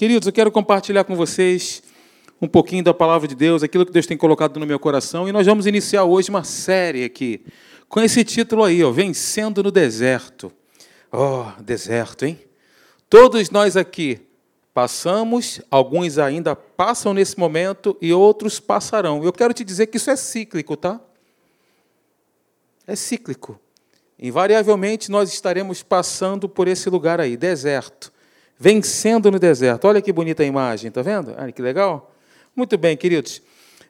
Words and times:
Queridos, 0.00 0.26
eu 0.26 0.32
quero 0.32 0.50
compartilhar 0.50 1.04
com 1.04 1.14
vocês 1.14 1.82
um 2.40 2.48
pouquinho 2.48 2.82
da 2.82 2.94
palavra 2.94 3.28
de 3.28 3.34
Deus, 3.34 3.62
aquilo 3.62 3.84
que 3.84 3.92
Deus 3.92 4.06
tem 4.06 4.16
colocado 4.16 4.58
no 4.58 4.64
meu 4.64 4.78
coração, 4.78 5.28
e 5.28 5.32
nós 5.32 5.44
vamos 5.44 5.66
iniciar 5.66 6.04
hoje 6.04 6.30
uma 6.30 6.42
série 6.42 7.04
aqui, 7.04 7.44
com 7.86 8.00
esse 8.00 8.24
título 8.24 8.64
aí, 8.64 8.82
ó, 8.82 8.90
Vencendo 8.90 9.62
no 9.62 9.70
Deserto. 9.70 10.50
Oh, 11.12 11.44
deserto, 11.60 12.24
hein? 12.24 12.40
Todos 13.10 13.50
nós 13.50 13.76
aqui 13.76 14.22
passamos, 14.72 15.60
alguns 15.70 16.16
ainda 16.16 16.56
passam 16.56 17.12
nesse 17.12 17.38
momento 17.38 17.94
e 18.00 18.10
outros 18.10 18.58
passarão. 18.58 19.22
Eu 19.22 19.34
quero 19.34 19.52
te 19.52 19.62
dizer 19.62 19.88
que 19.88 19.98
isso 19.98 20.10
é 20.10 20.16
cíclico, 20.16 20.78
tá? 20.78 20.98
É 22.86 22.96
cíclico. 22.96 23.60
Invariavelmente 24.18 25.10
nós 25.10 25.30
estaremos 25.30 25.82
passando 25.82 26.48
por 26.48 26.68
esse 26.68 26.88
lugar 26.88 27.20
aí, 27.20 27.36
deserto 27.36 28.10
vencendo 28.60 29.30
no 29.30 29.38
deserto. 29.38 29.86
Olha 29.86 30.02
que 30.02 30.12
bonita 30.12 30.42
a 30.42 30.46
imagem, 30.46 30.90
tá 30.90 31.00
vendo? 31.00 31.34
Olha 31.36 31.50
que 31.50 31.62
legal. 31.62 32.14
Muito 32.54 32.76
bem, 32.76 32.94
queridos. 32.94 33.40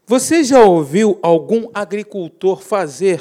Você 0.07 0.45
já 0.45 0.61
ouviu 0.63 1.19
algum 1.23 1.69
agricultor 1.75 2.63
fazer? 2.63 3.17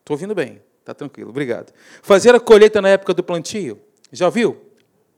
Estou 0.00 0.14
ouvindo 0.14 0.34
bem, 0.34 0.60
tá 0.84 0.92
tranquilo, 0.92 1.30
obrigado. 1.30 1.72
Fazer 2.02 2.34
a 2.34 2.40
colheita 2.40 2.82
na 2.82 2.90
época 2.90 3.14
do 3.14 3.22
plantio? 3.22 3.80
Já 4.12 4.28
viu? 4.28 4.58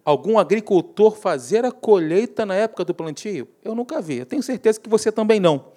Algum 0.05 0.39
agricultor 0.39 1.17
fazer 1.17 1.65
a 1.65 1.73
colheita 1.73 2.47
na 2.47 2.55
época 2.55 2.85
do 2.85 2.95
plantio? 2.95 3.49
Eu 3.65 3.75
nunca 3.75 4.01
vi. 4.01 4.19
Eu 4.19 4.27
tenho 4.27 4.43
certeza 4.43 4.81
que 4.81 4.89
você 4.89 5.11
também 5.11 5.41
não. 5.41 5.73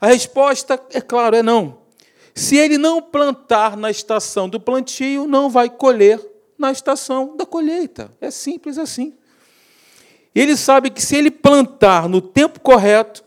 A 0.00 0.06
resposta, 0.06 0.80
é 0.92 1.00
claro, 1.00 1.36
é 1.36 1.42
não. 1.42 1.78
Se 2.34 2.56
ele 2.56 2.78
não 2.78 3.02
plantar 3.02 3.76
na 3.76 3.90
estação 3.90 4.48
do 4.48 4.58
plantio, 4.58 5.26
não 5.26 5.50
vai 5.50 5.68
colher 5.68 6.31
na 6.62 6.72
estação 6.72 7.36
da 7.36 7.44
colheita. 7.44 8.10
É 8.20 8.30
simples 8.30 8.78
assim. 8.78 9.12
Ele 10.34 10.56
sabe 10.56 10.90
que 10.90 11.02
se 11.02 11.16
ele 11.16 11.30
plantar 11.30 12.08
no 12.08 12.22
tempo 12.22 12.60
correto, 12.60 13.22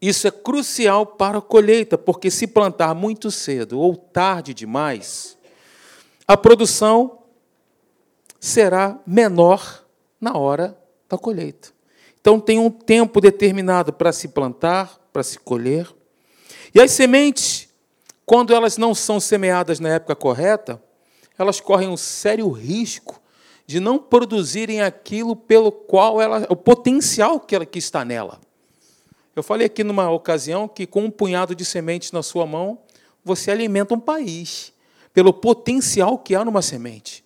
isso 0.00 0.28
é 0.28 0.30
crucial 0.30 1.04
para 1.04 1.38
a 1.38 1.42
colheita, 1.42 1.98
porque 1.98 2.30
se 2.30 2.46
plantar 2.46 2.94
muito 2.94 3.30
cedo 3.30 3.80
ou 3.80 3.96
tarde 3.96 4.54
demais, 4.54 5.36
a 6.28 6.36
produção 6.36 7.18
será 8.38 8.98
menor 9.06 9.84
na 10.20 10.36
hora 10.36 10.78
da 11.08 11.18
colheita. 11.18 11.70
Então 12.20 12.38
tem 12.38 12.58
um 12.58 12.70
tempo 12.70 13.20
determinado 13.20 13.92
para 13.92 14.12
se 14.12 14.28
plantar, 14.28 15.00
para 15.12 15.22
se 15.22 15.38
colher. 15.38 15.88
E 16.74 16.80
as 16.80 16.92
sementes, 16.92 17.68
quando 18.24 18.54
elas 18.54 18.76
não 18.76 18.94
são 18.94 19.18
semeadas 19.18 19.80
na 19.80 19.88
época 19.88 20.14
correta, 20.14 20.80
elas 21.42 21.60
correm 21.60 21.88
um 21.88 21.96
sério 21.96 22.48
risco 22.50 23.20
de 23.66 23.80
não 23.80 23.98
produzirem 23.98 24.82
aquilo 24.82 25.36
pelo 25.36 25.70
qual 25.70 26.20
ela, 26.20 26.46
o 26.48 26.56
potencial 26.56 27.38
que, 27.38 27.54
ela, 27.54 27.64
que 27.64 27.78
está 27.78 28.04
nela. 28.04 28.40
Eu 29.34 29.42
falei 29.42 29.66
aqui 29.66 29.84
numa 29.84 30.10
ocasião 30.10 30.66
que 30.66 30.86
com 30.86 31.04
um 31.04 31.10
punhado 31.10 31.54
de 31.54 31.64
sementes 31.64 32.12
na 32.12 32.22
sua 32.22 32.44
mão, 32.44 32.78
você 33.24 33.50
alimenta 33.50 33.94
um 33.94 34.00
país 34.00 34.72
pelo 35.14 35.32
potencial 35.32 36.18
que 36.18 36.34
há 36.34 36.44
numa 36.44 36.62
semente. 36.62 37.24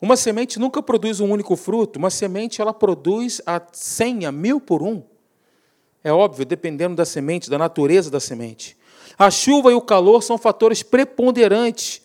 Uma 0.00 0.16
semente 0.16 0.58
nunca 0.58 0.82
produz 0.82 1.20
um 1.20 1.30
único 1.30 1.54
fruto, 1.54 1.98
uma 1.98 2.10
semente 2.10 2.62
ela 2.62 2.72
produz 2.72 3.42
a 3.44 3.60
cem, 3.72 4.24
a 4.24 4.32
mil 4.32 4.60
por 4.60 4.82
um. 4.82 5.02
É 6.02 6.12
óbvio, 6.12 6.46
dependendo 6.46 6.94
da 6.94 7.04
semente, 7.04 7.50
da 7.50 7.58
natureza 7.58 8.10
da 8.10 8.20
semente. 8.20 8.76
A 9.18 9.30
chuva 9.30 9.70
e 9.72 9.74
o 9.74 9.80
calor 9.80 10.22
são 10.22 10.38
fatores 10.38 10.82
preponderantes 10.82 12.00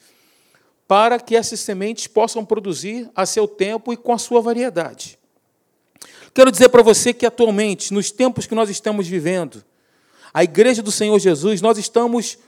para 0.87 1.19
que 1.19 1.35
essas 1.35 1.59
sementes 1.59 2.07
possam 2.07 2.45
produzir 2.45 3.09
a 3.15 3.25
seu 3.25 3.47
tempo 3.47 3.93
e 3.93 3.97
com 3.97 4.13
a 4.13 4.17
sua 4.17 4.41
variedade. 4.41 5.17
Quero 6.33 6.51
dizer 6.51 6.69
para 6.69 6.81
você 6.81 7.13
que 7.13 7.25
atualmente, 7.25 7.93
nos 7.93 8.11
tempos 8.11 8.47
que 8.47 8.55
nós 8.55 8.69
estamos 8.69 9.07
vivendo, 9.07 9.63
a 10.33 10.43
Igreja 10.43 10.81
do 10.81 10.91
Senhor 10.91 11.17
Jesus, 11.19 11.61
nós 11.61 11.77
estamos 11.77 12.39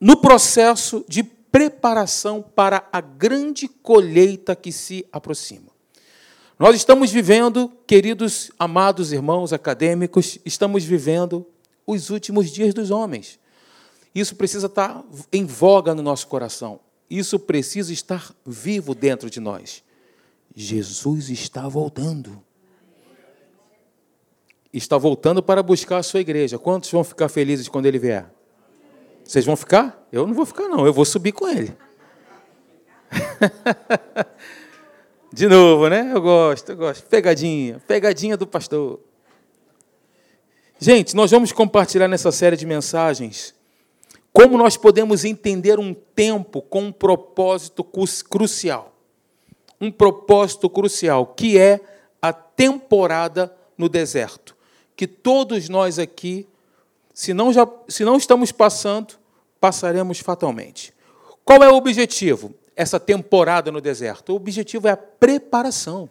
no 0.00 0.16
processo 0.16 1.04
de 1.06 1.22
preparação 1.22 2.42
para 2.42 2.88
a 2.90 3.00
grande 3.00 3.68
colheita 3.68 4.56
que 4.56 4.72
se 4.72 5.06
aproxima. 5.12 5.76
Nós 6.58 6.74
estamos 6.74 7.10
vivendo, 7.10 7.70
queridos 7.86 8.50
amados 8.58 9.12
irmãos 9.12 9.52
acadêmicos, 9.52 10.38
estamos 10.44 10.84
vivendo 10.84 11.46
os 11.86 12.08
últimos 12.08 12.50
dias 12.50 12.72
dos 12.72 12.90
homens. 12.90 13.38
Isso 14.14 14.34
precisa 14.34 14.66
estar 14.66 15.04
em 15.30 15.44
voga 15.44 15.94
no 15.94 16.02
nosso 16.02 16.26
coração. 16.28 16.80
Isso 17.08 17.38
precisa 17.38 17.92
estar 17.92 18.34
vivo 18.44 18.94
dentro 18.94 19.30
de 19.30 19.40
nós. 19.40 19.82
Jesus 20.54 21.30
está 21.30 21.68
voltando. 21.68 22.42
Está 24.72 24.98
voltando 24.98 25.42
para 25.42 25.62
buscar 25.62 25.98
a 25.98 26.02
sua 26.02 26.20
igreja. 26.20 26.58
Quantos 26.58 26.90
vão 26.90 27.04
ficar 27.04 27.28
felizes 27.28 27.68
quando 27.68 27.86
ele 27.86 27.98
vier? 27.98 28.26
Vocês 29.24 29.44
vão 29.44 29.56
ficar? 29.56 30.06
Eu 30.12 30.26
não 30.26 30.34
vou 30.34 30.46
ficar, 30.46 30.68
não. 30.68 30.86
Eu 30.86 30.92
vou 30.92 31.04
subir 31.04 31.32
com 31.32 31.48
ele. 31.48 31.76
De 35.32 35.48
novo, 35.48 35.88
né? 35.88 36.12
Eu 36.12 36.20
gosto, 36.20 36.70
eu 36.70 36.76
gosto. 36.76 37.06
Pegadinha, 37.06 37.80
pegadinha 37.86 38.36
do 38.36 38.46
pastor. 38.46 39.00
Gente, 40.78 41.16
nós 41.16 41.30
vamos 41.30 41.52
compartilhar 41.52 42.08
nessa 42.08 42.30
série 42.30 42.56
de 42.56 42.66
mensagens 42.66 43.55
como 44.36 44.58
nós 44.58 44.76
podemos 44.76 45.24
entender 45.24 45.78
um 45.78 45.94
tempo 45.94 46.60
com 46.60 46.82
um 46.82 46.92
propósito 46.92 47.82
crucial? 47.82 48.94
Um 49.80 49.90
propósito 49.90 50.68
crucial, 50.68 51.28
que 51.28 51.58
é 51.58 51.80
a 52.20 52.34
temporada 52.34 53.50
no 53.78 53.88
deserto. 53.88 54.54
Que 54.94 55.06
todos 55.06 55.70
nós 55.70 55.98
aqui, 55.98 56.46
se 57.14 57.32
não, 57.32 57.50
já, 57.50 57.66
se 57.88 58.04
não 58.04 58.18
estamos 58.18 58.52
passando, 58.52 59.14
passaremos 59.58 60.18
fatalmente. 60.18 60.92
Qual 61.42 61.62
é 61.62 61.70
o 61.70 61.76
objetivo? 61.76 62.54
Essa 62.76 63.00
temporada 63.00 63.72
no 63.72 63.80
deserto. 63.80 64.34
O 64.34 64.36
objetivo 64.36 64.86
é 64.86 64.90
a 64.90 64.98
preparação. 64.98 66.10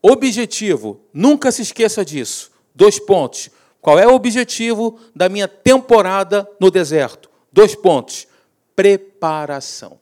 Objetivo, 0.00 0.98
nunca 1.12 1.52
se 1.52 1.60
esqueça 1.60 2.02
disso. 2.02 2.50
Dois 2.74 2.98
pontos 2.98 3.50
qual 3.82 3.98
é 3.98 4.06
o 4.06 4.14
objetivo 4.14 4.98
da 5.14 5.28
minha 5.28 5.48
temporada 5.48 6.48
no 6.60 6.70
deserto? 6.70 7.28
Dois 7.52 7.74
pontos: 7.74 8.28
preparação. 8.76 9.98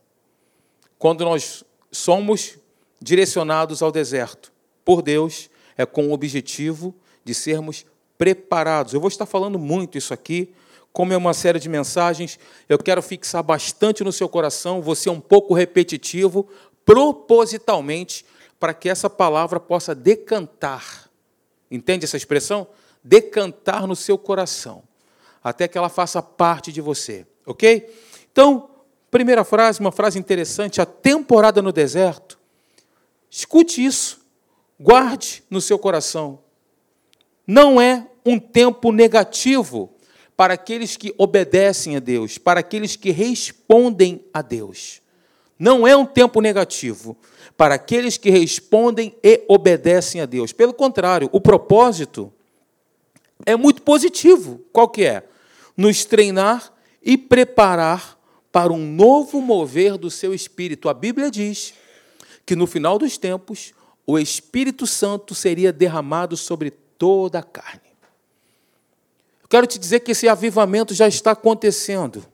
Quando 0.98 1.24
nós 1.24 1.64
somos 1.90 2.58
direcionados 3.00 3.82
ao 3.82 3.90
deserto 3.90 4.52
por 4.84 5.00
Deus, 5.00 5.48
é 5.78 5.86
com 5.86 6.08
o 6.08 6.12
objetivo 6.12 6.94
de 7.24 7.32
sermos 7.32 7.86
preparados. 8.18 8.92
Eu 8.92 9.00
vou 9.00 9.08
estar 9.08 9.24
falando 9.24 9.58
muito 9.58 9.96
isso 9.96 10.12
aqui, 10.12 10.52
como 10.92 11.14
é 11.14 11.16
uma 11.16 11.32
série 11.32 11.58
de 11.58 11.68
mensagens, 11.68 12.38
eu 12.68 12.76
quero 12.76 13.00
fixar 13.00 13.42
bastante 13.42 14.04
no 14.04 14.12
seu 14.12 14.28
coração, 14.28 14.82
vou 14.82 14.94
ser 14.94 15.08
um 15.08 15.20
pouco 15.20 15.54
repetitivo, 15.54 16.46
propositalmente, 16.84 18.26
para 18.58 18.74
que 18.74 18.90
essa 18.90 19.08
palavra 19.08 19.58
possa 19.58 19.94
decantar. 19.94 21.08
Entende 21.70 22.04
essa 22.04 22.18
expressão? 22.18 22.66
Decantar 23.02 23.86
no 23.86 23.96
seu 23.96 24.18
coração, 24.18 24.82
até 25.42 25.66
que 25.66 25.78
ela 25.78 25.88
faça 25.88 26.22
parte 26.22 26.72
de 26.72 26.80
você, 26.80 27.26
ok? 27.46 27.92
Então, 28.30 28.70
primeira 29.10 29.44
frase, 29.44 29.80
uma 29.80 29.92
frase 29.92 30.18
interessante: 30.18 30.80
a 30.80 30.86
temporada 30.86 31.60
no 31.62 31.72
deserto. 31.72 32.38
Escute 33.30 33.84
isso, 33.84 34.20
guarde 34.78 35.44
no 35.48 35.60
seu 35.60 35.78
coração. 35.78 36.40
Não 37.46 37.80
é 37.80 38.06
um 38.24 38.38
tempo 38.38 38.92
negativo 38.92 39.90
para 40.36 40.54
aqueles 40.54 40.96
que 40.96 41.14
obedecem 41.18 41.96
a 41.96 42.00
Deus, 42.00 42.38
para 42.38 42.60
aqueles 42.60 42.96
que 42.96 43.10
respondem 43.10 44.24
a 44.32 44.42
Deus. 44.42 45.00
Não 45.58 45.86
é 45.86 45.94
um 45.94 46.06
tempo 46.06 46.40
negativo 46.40 47.16
para 47.56 47.74
aqueles 47.74 48.16
que 48.16 48.30
respondem 48.30 49.14
e 49.22 49.44
obedecem 49.46 50.22
a 50.22 50.26
Deus. 50.26 50.52
Pelo 50.52 50.72
contrário, 50.72 51.28
o 51.30 51.40
propósito 51.40 52.32
é 53.46 53.56
muito 53.56 53.82
positivo. 53.82 54.64
Qual 54.72 54.88
que 54.88 55.04
é? 55.04 55.24
Nos 55.76 56.04
treinar 56.04 56.72
e 57.02 57.16
preparar 57.16 58.18
para 58.52 58.72
um 58.72 58.84
novo 58.84 59.40
mover 59.40 59.96
do 59.96 60.10
seu 60.10 60.34
espírito. 60.34 60.88
A 60.88 60.94
Bíblia 60.94 61.30
diz 61.30 61.74
que 62.44 62.56
no 62.56 62.66
final 62.66 62.98
dos 62.98 63.16
tempos 63.16 63.72
o 64.06 64.18
Espírito 64.18 64.86
Santo 64.86 65.34
seria 65.34 65.72
derramado 65.72 66.36
sobre 66.36 66.70
toda 66.70 67.38
a 67.38 67.42
carne. 67.42 67.90
Quero 69.48 69.66
te 69.66 69.78
dizer 69.78 70.00
que 70.00 70.12
esse 70.12 70.28
avivamento 70.28 70.94
já 70.94 71.08
está 71.08 71.32
acontecendo. 71.32 72.24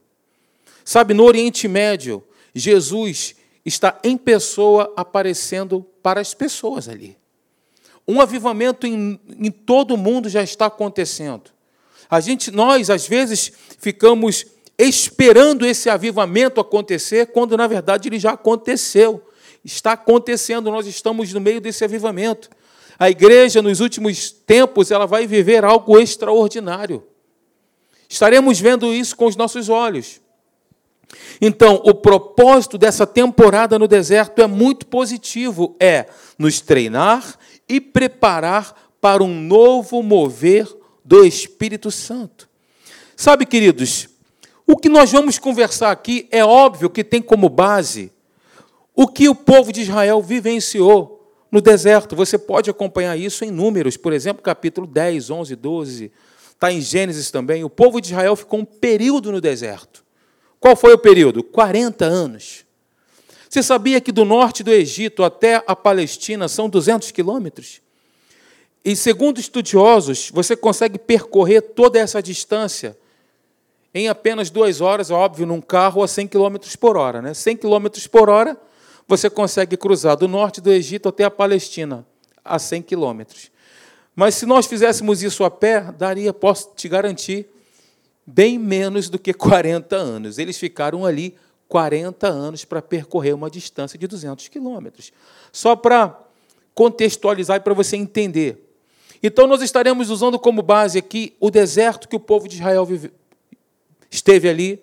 Sabe, 0.85 1.15
no 1.15 1.25
Oriente 1.25 1.67
Médio, 1.67 2.23
Jesus 2.55 3.35
está 3.65 3.99
em 4.05 4.17
pessoa 4.17 4.93
aparecendo 4.97 5.83
para 6.03 6.21
as 6.21 6.33
pessoas 6.35 6.89
ali. 6.89 7.17
Um 8.07 8.21
avivamento 8.21 8.87
em, 8.87 9.21
em 9.39 9.51
todo 9.51 9.95
o 9.95 9.99
mundo 9.99 10.29
já 10.29 10.43
está 10.43 10.67
acontecendo. 10.67 11.51
A 12.09 12.21
gente, 12.21 12.51
nós, 12.51 12.89
às 12.89 13.07
vezes, 13.07 13.53
ficamos 13.79 14.47
esperando 14.79 15.67
esse 15.67 15.89
avivamento 15.89 16.61
acontecer, 16.61 17.27
quando 17.29 17.57
na 17.57 17.67
verdade 17.67 18.09
ele 18.09 18.19
já 18.19 18.33
aconteceu. 18.33 19.23
está 19.65 19.93
acontecendo, 19.93 20.71
nós 20.71 20.87
estamos 20.87 21.33
no 21.33 21.41
meio 21.41 21.61
desse 21.61 21.85
avivamento. 21.85 22.49
A 22.99 23.11
igreja, 23.11 23.61
nos 23.61 23.81
últimos 23.81 24.31
tempos, 24.31 24.91
ela 24.91 25.07
vai 25.07 25.27
viver 25.27 25.65
algo 25.65 25.99
extraordinário. 25.99 27.03
Estaremos 28.09 28.61
vendo 28.61 28.93
isso 28.95 29.17
com 29.17 29.27
os 29.27 29.37
nossos 29.37 29.69
olhos. 29.69 30.21
Então, 31.41 31.83
o 31.85 31.95
propósito 31.95 32.79
dessa 32.79 33.07
temporada 33.07 33.79
no 33.79 33.87
deserto 33.87 34.41
é 34.41 34.47
muito 34.47 34.87
positivo, 34.87 35.77
é 35.79 36.07
nos 36.39 36.61
treinar 36.61 37.39
e 37.69 37.81
preparar 37.81 38.91
para 39.01 39.23
um 39.23 39.41
novo 39.41 40.03
mover 40.03 40.69
do 41.05 41.25
Espírito 41.25 41.91
Santo. 41.91 42.49
Sabe, 43.17 43.47
queridos, 43.47 44.09
o 44.67 44.77
que 44.77 44.89
nós 44.89 45.13
vamos 45.13 45.39
conversar 45.39 45.91
aqui 45.91 46.27
é 46.31 46.45
óbvio 46.45 46.91
que 46.91 47.05
tem 47.05 47.23
como 47.23 47.49
base 47.49 48.13
o 48.95 49.07
que 49.07 49.29
o 49.29 49.35
povo 49.35 49.73
de 49.73 49.83
Israel 49.83 50.21
vivenciou 50.21 51.33
no 51.53 51.61
deserto. 51.61 52.17
Você 52.17 52.37
pode 52.37 52.69
acompanhar 52.69 53.17
isso 53.17 53.45
em 53.45 53.51
Números, 53.51 53.97
por 53.97 54.13
exemplo, 54.13 54.43
capítulo 54.43 54.87
10, 54.87 55.31
11, 55.31 55.57
12. 55.57 56.13
Está 56.51 56.73
em 56.73 56.81
Gênesis 56.81 57.31
também. 57.31 57.63
O 57.63 57.71
povo 57.71 58.01
de 58.01 58.09
Israel 58.09 58.35
ficou 58.35 58.61
um 58.61 58.65
período 58.65 59.31
no 59.31 59.41
deserto. 59.41 60.05
Qual 60.59 60.75
foi 60.75 60.93
o 60.93 60.99
período? 60.99 61.45
40 61.45 62.05
anos. 62.05 62.66
Você 63.49 63.63
sabia 63.63 64.01
que 64.01 64.13
do 64.13 64.25
norte 64.25 64.63
do 64.63 64.73
Egito 64.73 65.23
até 65.23 65.63
a 65.67 65.77
Palestina 65.77 66.49
são 66.49 66.69
200 66.69 67.11
quilômetros? 67.11 67.81
E 68.85 68.95
segundo 68.95 69.41
estudiosos, 69.41 70.31
você 70.33 70.57
consegue 70.57 70.99
percorrer 70.99 71.61
toda 71.61 71.99
essa 71.99 72.23
distância 72.23 72.97
em 73.93 74.09
apenas 74.09 74.51
duas 74.51 74.81
horas, 74.81 75.11
óbvio, 75.11 75.47
num 75.47 75.61
carro 75.61 76.03
a 76.03 76.09
100 76.09 76.29
km 76.29 76.57
por 76.79 76.97
hora. 76.97 77.23
Né? 77.23 77.35
100 77.35 77.57
km 77.57 77.87
por 78.11 78.29
hora, 78.29 78.57
você 79.09 79.31
consegue 79.31 79.77
cruzar 79.77 80.17
do 80.17 80.29
norte 80.29 80.61
do 80.61 80.71
Egito 80.71 81.09
até 81.09 81.25
a 81.25 81.31
Palestina, 81.31 82.07
a 82.45 82.59
100 82.59 82.83
quilômetros. 82.83 83.51
Mas 84.15 84.35
se 84.35 84.47
nós 84.47 84.67
fizéssemos 84.67 85.23
isso 85.23 85.45
a 85.45 85.51
pé, 85.51 85.93
daria, 85.97 86.33
posso 86.33 86.73
te 86.77 86.89
garantir, 86.89 87.47
bem 88.27 88.59
menos 88.59 89.09
do 89.09 89.19
que 89.19 89.33
40 89.33 89.97
anos. 89.97 90.39
Eles 90.39 90.59
ficaram 90.59 91.05
ali 91.05 91.35
40 91.69 92.27
anos 92.29 92.65
para 92.65 92.81
percorrer 92.81 93.35
uma 93.35 93.51
distância 93.51 93.99
de 93.99 94.07
200 94.07 94.49
quilômetros. 94.49 95.13
Só 95.53 95.75
para 95.75 96.19
contextualizar 96.75 97.57
e 97.57 97.61
para 97.61 97.75
você 97.75 97.97
entender. 97.97 98.63
Então, 99.23 99.47
nós 99.47 99.63
estaremos 99.63 100.11
usando 100.11 100.39
como 100.39 100.63
base 100.63 100.99
aqui 100.99 101.35
o 101.41 101.51
deserto 101.51 102.09
que 102.09 102.17
o 102.17 102.21
povo 102.21 102.47
de 102.47 102.57
Israel 102.57 102.85
vive, 102.85 103.11
esteve 104.11 104.49
ali. 104.49 104.83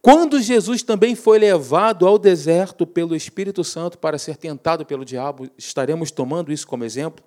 Quando 0.00 0.40
Jesus 0.40 0.82
também 0.82 1.14
foi 1.14 1.38
levado 1.38 2.06
ao 2.06 2.18
deserto 2.18 2.86
pelo 2.86 3.14
Espírito 3.14 3.62
Santo 3.62 3.98
para 3.98 4.18
ser 4.18 4.36
tentado 4.36 4.84
pelo 4.84 5.04
diabo, 5.04 5.48
estaremos 5.56 6.10
tomando 6.10 6.52
isso 6.52 6.66
como 6.66 6.84
exemplo. 6.84 7.24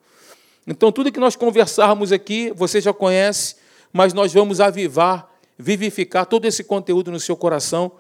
Então, 0.65 0.91
tudo 0.91 1.11
que 1.11 1.19
nós 1.19 1.35
conversarmos 1.35 2.11
aqui, 2.11 2.51
você 2.55 2.81
já 2.81 2.93
conhece, 2.93 3.55
mas 3.93 4.11
nós 4.11 4.33
vamos 4.33 4.59
avivar, 4.59 5.31
vivificar 5.57 6.25
todo 6.25 6.45
esse 6.45 6.63
conteúdo 6.63 7.11
no 7.11 7.19
seu 7.19 7.37
coração 7.37 7.91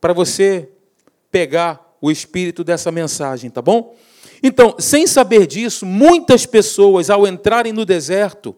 para 0.00 0.12
você 0.12 0.68
pegar 1.30 1.96
o 2.00 2.10
espírito 2.10 2.62
dessa 2.62 2.90
mensagem, 2.90 3.50
tá 3.50 3.60
bom? 3.60 3.96
Então, 4.42 4.76
sem 4.78 5.06
saber 5.06 5.46
disso, 5.46 5.84
muitas 5.84 6.46
pessoas, 6.46 7.10
ao 7.10 7.26
entrarem 7.26 7.72
no 7.72 7.84
deserto, 7.84 8.54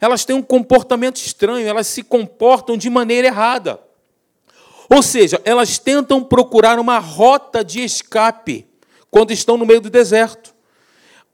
elas 0.00 0.24
têm 0.24 0.36
um 0.36 0.42
comportamento 0.42 1.16
estranho, 1.16 1.66
elas 1.66 1.86
se 1.86 2.02
comportam 2.02 2.76
de 2.76 2.88
maneira 2.88 3.28
errada. 3.28 3.80
Ou 4.88 5.02
seja, 5.02 5.40
elas 5.44 5.78
tentam 5.78 6.22
procurar 6.22 6.78
uma 6.78 6.98
rota 6.98 7.64
de 7.64 7.82
escape 7.82 8.66
quando 9.10 9.32
estão 9.32 9.56
no 9.56 9.66
meio 9.66 9.80
do 9.80 9.90
deserto, 9.90 10.54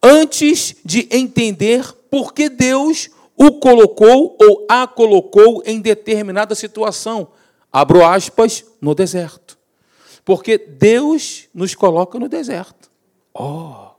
antes 0.03 0.77
de 0.85 1.07
entender 1.11 1.93
por 2.11 2.33
que 2.33 2.49
Deus 2.49 3.11
o 3.37 3.53
colocou 3.53 4.37
ou 4.41 4.67
a 4.69 4.87
colocou 4.87 5.63
em 5.67 5.81
determinada 5.81 6.55
situação. 6.55 7.29
Abro 7.73 8.05
aspas, 8.05 8.65
no 8.81 8.95
deserto. 8.95 9.59
Porque 10.25 10.59
Deus 10.59 11.49
nos 11.55 11.75
coloca 11.75 12.19
no 12.19 12.29
deserto. 12.29 12.91
Oh, 13.35 13.93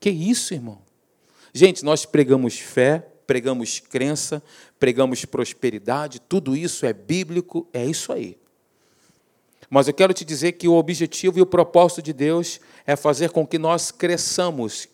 que 0.00 0.10
isso, 0.10 0.52
irmão? 0.52 0.80
Gente, 1.54 1.84
nós 1.84 2.04
pregamos 2.04 2.58
fé, 2.58 3.06
pregamos 3.26 3.80
crença, 3.80 4.42
pregamos 4.78 5.24
prosperidade, 5.24 6.20
tudo 6.20 6.56
isso 6.56 6.84
é 6.84 6.92
bíblico, 6.92 7.66
é 7.72 7.86
isso 7.86 8.12
aí. 8.12 8.36
Mas 9.70 9.86
eu 9.86 9.94
quero 9.94 10.12
te 10.12 10.24
dizer 10.24 10.52
que 10.52 10.66
o 10.66 10.74
objetivo 10.74 11.38
e 11.38 11.42
o 11.42 11.46
propósito 11.46 12.02
de 12.02 12.12
Deus 12.12 12.60
é 12.86 12.96
fazer 12.96 13.30
com 13.30 13.46
que 13.46 13.58
nós 13.58 13.90
cresçamos 13.90 14.88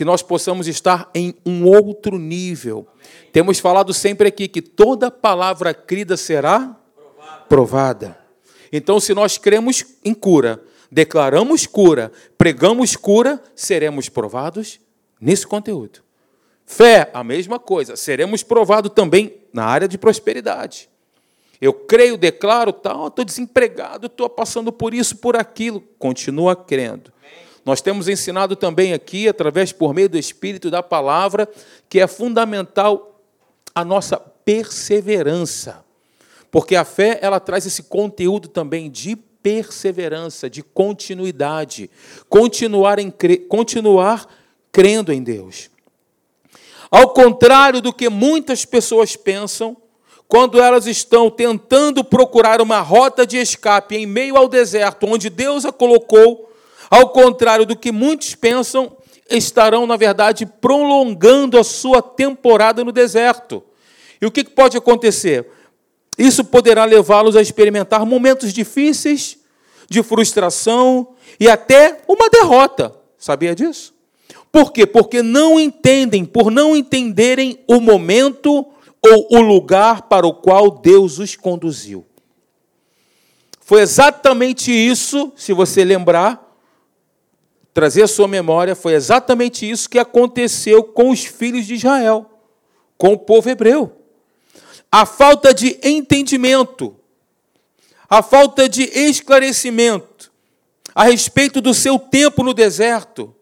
que 0.00 0.04
nós 0.04 0.22
possamos 0.22 0.66
estar 0.66 1.10
em 1.14 1.34
um 1.44 1.66
outro 1.66 2.18
nível. 2.18 2.88
Amém. 2.88 3.28
Temos 3.32 3.58
falado 3.58 3.92
sempre 3.92 4.28
aqui 4.28 4.48
que 4.48 4.62
toda 4.62 5.10
palavra 5.10 5.74
crida 5.74 6.16
será 6.16 6.79
provada. 7.50 8.16
Então, 8.72 9.00
se 9.00 9.12
nós 9.12 9.36
cremos 9.36 9.84
em 10.04 10.14
cura, 10.14 10.62
declaramos 10.88 11.66
cura, 11.66 12.12
pregamos 12.38 12.94
cura, 12.94 13.42
seremos 13.56 14.08
provados 14.08 14.78
nesse 15.20 15.44
conteúdo. 15.48 15.98
Fé, 16.64 17.10
a 17.12 17.24
mesma 17.24 17.58
coisa, 17.58 17.96
seremos 17.96 18.44
provados 18.44 18.92
também 18.94 19.38
na 19.52 19.64
área 19.64 19.88
de 19.88 19.98
prosperidade. 19.98 20.88
Eu 21.60 21.72
creio, 21.72 22.16
declaro, 22.16 22.72
tal, 22.72 23.08
estou 23.08 23.24
desempregado, 23.24 24.06
estou 24.06 24.30
passando 24.30 24.70
por 24.72 24.94
isso, 24.94 25.16
por 25.16 25.34
aquilo. 25.34 25.80
Continua 25.98 26.54
crendo. 26.54 27.12
Nós 27.64 27.80
temos 27.80 28.06
ensinado 28.06 28.54
também 28.54 28.92
aqui, 28.92 29.28
através 29.28 29.72
por 29.72 29.92
meio 29.92 30.08
do 30.08 30.16
Espírito 30.16 30.70
da 30.70 30.84
palavra, 30.84 31.48
que 31.88 31.98
é 31.98 32.06
fundamental 32.06 33.20
a 33.74 33.84
nossa 33.84 34.16
perseverança. 34.16 35.89
Porque 36.50 36.74
a 36.74 36.84
fé, 36.84 37.18
ela 37.22 37.38
traz 37.38 37.64
esse 37.66 37.84
conteúdo 37.84 38.48
também 38.48 38.90
de 38.90 39.16
perseverança, 39.16 40.50
de 40.50 40.62
continuidade, 40.62 41.90
continuar, 42.28 42.98
em, 42.98 43.12
continuar 43.48 44.26
crendo 44.72 45.12
em 45.12 45.22
Deus. 45.22 45.70
Ao 46.90 47.10
contrário 47.10 47.80
do 47.80 47.92
que 47.92 48.08
muitas 48.08 48.64
pessoas 48.64 49.16
pensam, 49.16 49.76
quando 50.26 50.60
elas 50.60 50.86
estão 50.86 51.30
tentando 51.30 52.04
procurar 52.04 52.60
uma 52.60 52.80
rota 52.80 53.26
de 53.26 53.36
escape 53.36 53.96
em 53.96 54.06
meio 54.06 54.36
ao 54.36 54.48
deserto, 54.48 55.06
onde 55.06 55.30
Deus 55.30 55.64
a 55.64 55.72
colocou, 55.72 56.52
ao 56.88 57.08
contrário 57.10 57.64
do 57.64 57.76
que 57.76 57.90
muitos 57.90 58.34
pensam, 58.34 58.96
estarão, 59.28 59.86
na 59.86 59.96
verdade, 59.96 60.44
prolongando 60.46 61.58
a 61.58 61.64
sua 61.64 62.02
temporada 62.02 62.84
no 62.84 62.92
deserto. 62.92 63.62
E 64.20 64.26
o 64.26 64.30
que 64.30 64.44
pode 64.44 64.76
acontecer? 64.76 65.48
Isso 66.20 66.44
poderá 66.44 66.84
levá-los 66.84 67.34
a 67.34 67.40
experimentar 67.40 68.04
momentos 68.04 68.52
difíceis, 68.52 69.38
de 69.88 70.02
frustração 70.02 71.14
e 71.40 71.48
até 71.48 72.02
uma 72.06 72.28
derrota. 72.28 72.94
Sabia 73.16 73.54
disso? 73.54 73.94
Por 74.52 74.70
quê? 74.70 74.84
Porque 74.84 75.22
não 75.22 75.58
entendem, 75.58 76.26
por 76.26 76.50
não 76.50 76.76
entenderem 76.76 77.58
o 77.66 77.80
momento 77.80 78.66
ou 79.02 79.28
o 79.30 79.40
lugar 79.40 80.02
para 80.02 80.26
o 80.26 80.34
qual 80.34 80.70
Deus 80.70 81.18
os 81.18 81.36
conduziu. 81.36 82.04
Foi 83.58 83.80
exatamente 83.80 84.70
isso, 84.70 85.32
se 85.34 85.54
você 85.54 85.82
lembrar, 85.84 86.54
trazer 87.72 88.02
a 88.02 88.08
sua 88.08 88.28
memória, 88.28 88.74
foi 88.74 88.92
exatamente 88.92 89.68
isso 89.68 89.88
que 89.88 89.98
aconteceu 89.98 90.84
com 90.84 91.08
os 91.08 91.24
filhos 91.24 91.64
de 91.64 91.76
Israel, 91.76 92.26
com 92.98 93.14
o 93.14 93.18
povo 93.18 93.48
hebreu. 93.48 93.99
A 94.90 95.06
falta 95.06 95.54
de 95.54 95.78
entendimento, 95.82 96.96
a 98.08 98.22
falta 98.22 98.68
de 98.68 98.82
esclarecimento 98.82 100.32
a 100.92 101.04
respeito 101.04 101.60
do 101.60 101.72
seu 101.72 101.98
tempo 101.98 102.42
no 102.42 102.52
deserto, 102.52 103.34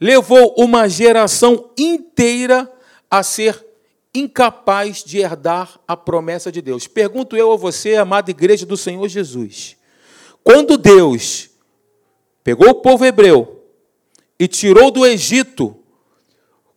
levou 0.00 0.54
uma 0.58 0.88
geração 0.88 1.70
inteira 1.78 2.70
a 3.08 3.22
ser 3.22 3.64
incapaz 4.12 5.04
de 5.04 5.18
herdar 5.18 5.78
a 5.86 5.96
promessa 5.96 6.50
de 6.50 6.60
Deus. 6.60 6.88
Pergunto 6.88 7.36
eu 7.36 7.52
a 7.52 7.56
você, 7.56 7.94
amada 7.94 8.30
igreja 8.30 8.66
do 8.66 8.76
Senhor 8.76 9.06
Jesus, 9.06 9.76
quando 10.42 10.76
Deus 10.76 11.50
pegou 12.42 12.70
o 12.70 12.74
povo 12.74 13.04
hebreu 13.04 13.64
e 14.38 14.48
tirou 14.48 14.90
do 14.90 15.06
Egito, 15.06 15.76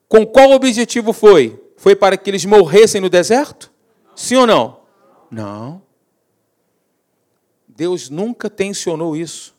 com 0.08 0.24
qual 0.24 0.52
objetivo 0.52 1.12
foi? 1.12 1.60
Foi 1.86 1.96
para 1.96 2.18
que 2.18 2.28
eles 2.32 2.44
morressem 2.46 3.00
no 3.00 3.12
deserto? 3.12 3.72
Sim 4.16 4.38
ou 4.38 4.48
não? 4.48 4.80
Não. 5.30 5.84
Deus 7.68 8.10
nunca 8.10 8.50
tensionou 8.50 9.16
isso. 9.16 9.56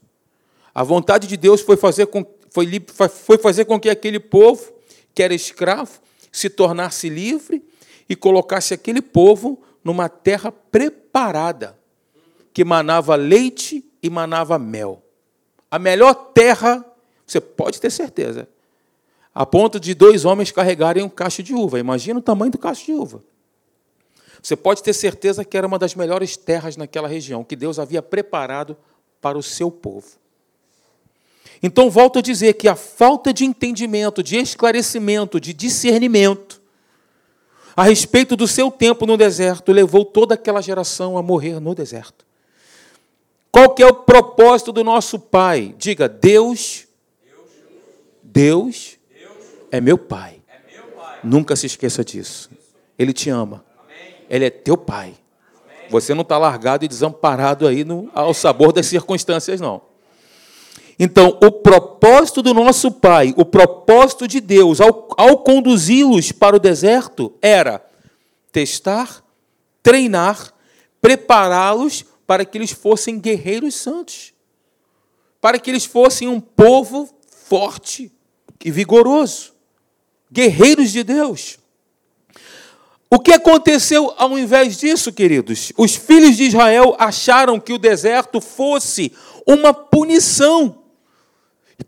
A 0.74 0.82
vontade 0.82 1.28
de 1.28 1.36
Deus 1.36 1.60
foi 1.60 1.76
fazer 1.76 2.06
com, 2.06 2.26
foi, 2.50 2.66
foi 3.10 3.38
fazer 3.38 3.64
com 3.64 3.78
que 3.78 3.88
aquele 3.88 4.18
povo, 4.18 4.72
que 5.14 5.22
era 5.22 5.32
escravo, 5.36 6.00
se 6.32 6.50
tornasse 6.50 7.08
livre 7.08 7.62
e 8.08 8.16
colocasse 8.16 8.74
aquele 8.74 9.00
povo 9.00 9.62
numa 9.84 10.08
terra 10.08 10.50
preparada, 10.50 11.78
que 12.52 12.64
manava 12.64 13.14
leite 13.14 13.88
e 14.02 14.10
manava 14.10 14.58
mel. 14.58 15.00
a 15.70 15.78
melhor 15.78 16.12
terra, 16.34 16.84
você 17.24 17.40
pode 17.40 17.80
ter 17.80 17.90
certeza, 17.90 18.48
a 19.36 19.44
ponto 19.44 19.78
de 19.78 19.92
dois 19.92 20.24
homens 20.24 20.50
carregarem 20.50 21.02
um 21.02 21.10
cacho 21.10 21.42
de 21.42 21.52
uva. 21.52 21.78
Imagina 21.78 22.18
o 22.18 22.22
tamanho 22.22 22.50
do 22.50 22.56
cacho 22.56 22.86
de 22.86 22.92
uva. 22.92 23.22
Você 24.42 24.56
pode 24.56 24.82
ter 24.82 24.94
certeza 24.94 25.44
que 25.44 25.58
era 25.58 25.66
uma 25.66 25.78
das 25.78 25.94
melhores 25.94 26.38
terras 26.38 26.74
naquela 26.74 27.06
região, 27.06 27.44
que 27.44 27.54
Deus 27.54 27.78
havia 27.78 28.00
preparado 28.00 28.74
para 29.20 29.36
o 29.36 29.42
seu 29.42 29.70
povo. 29.70 30.06
Então, 31.62 31.90
volto 31.90 32.18
a 32.18 32.22
dizer 32.22 32.54
que 32.54 32.66
a 32.66 32.74
falta 32.74 33.30
de 33.30 33.44
entendimento, 33.44 34.22
de 34.22 34.38
esclarecimento, 34.38 35.38
de 35.38 35.52
discernimento 35.52 36.62
a 37.76 37.82
respeito 37.82 38.36
do 38.36 38.48
seu 38.48 38.70
tempo 38.70 39.04
no 39.04 39.18
deserto 39.18 39.70
levou 39.70 40.02
toda 40.02 40.32
aquela 40.32 40.62
geração 40.62 41.18
a 41.18 41.22
morrer 41.22 41.60
no 41.60 41.74
deserto. 41.74 42.24
Qual 43.52 43.74
que 43.74 43.82
é 43.82 43.86
o 43.86 43.92
propósito 43.92 44.72
do 44.72 44.82
nosso 44.82 45.18
Pai? 45.18 45.74
Diga, 45.76 46.08
Deus, 46.08 46.86
Deus 48.22 48.95
é 49.70 49.80
meu 49.80 49.98
Pai. 49.98 50.42
Nunca 51.22 51.56
se 51.56 51.66
esqueça 51.66 52.04
disso. 52.04 52.50
Ele 52.98 53.12
te 53.12 53.30
ama. 53.30 53.64
Ele 54.28 54.44
é 54.44 54.50
teu 54.50 54.76
Pai. 54.76 55.14
Você 55.90 56.14
não 56.14 56.22
está 56.22 56.38
largado 56.38 56.84
e 56.84 56.88
desamparado 56.88 57.66
aí 57.66 57.84
no, 57.84 58.10
ao 58.14 58.34
sabor 58.34 58.72
das 58.72 58.86
circunstâncias, 58.86 59.60
não. 59.60 59.82
Então, 60.98 61.38
o 61.42 61.52
propósito 61.52 62.42
do 62.42 62.54
nosso 62.54 62.90
Pai, 62.90 63.34
o 63.36 63.44
propósito 63.44 64.26
de 64.26 64.40
Deus 64.40 64.80
ao, 64.80 65.08
ao 65.16 65.38
conduzi-los 65.38 66.32
para 66.32 66.56
o 66.56 66.60
deserto 66.60 67.34
era 67.42 67.84
testar, 68.50 69.22
treinar, 69.82 70.54
prepará-los 71.00 72.04
para 72.26 72.44
que 72.44 72.56
eles 72.56 72.72
fossem 72.72 73.20
guerreiros 73.20 73.74
santos, 73.74 74.32
para 75.40 75.58
que 75.58 75.70
eles 75.70 75.84
fossem 75.84 76.26
um 76.28 76.40
povo 76.40 77.08
forte 77.28 78.10
e 78.64 78.70
vigoroso, 78.70 79.52
guerreiros 80.32 80.90
de 80.90 81.02
Deus. 81.02 81.58
O 83.08 83.20
que 83.20 83.32
aconteceu 83.32 84.12
ao 84.18 84.36
invés 84.36 84.76
disso, 84.76 85.12
queridos? 85.12 85.72
Os 85.76 85.94
filhos 85.94 86.36
de 86.36 86.44
Israel 86.44 86.96
acharam 86.98 87.60
que 87.60 87.72
o 87.72 87.78
deserto 87.78 88.40
fosse 88.40 89.12
uma 89.46 89.72
punição. 89.72 90.82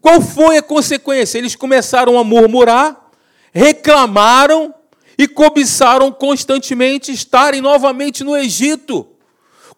Qual 0.00 0.20
foi 0.20 0.58
a 0.58 0.62
consequência? 0.62 1.38
Eles 1.38 1.56
começaram 1.56 2.18
a 2.18 2.24
murmurar, 2.24 3.10
reclamaram 3.52 4.72
e 5.18 5.26
cobiçaram 5.26 6.12
constantemente 6.12 7.10
estarem 7.10 7.60
novamente 7.60 8.22
no 8.22 8.36
Egito, 8.36 9.04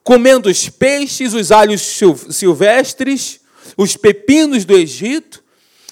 comendo 0.05 0.50
os 0.50 0.69
peixes, 0.69 1.33
os 1.33 1.50
alhos 1.50 1.81
silvestres, 2.29 3.40
os 3.76 3.97
pepinos 3.97 4.67
do 4.67 4.76
Egito, 4.76 5.39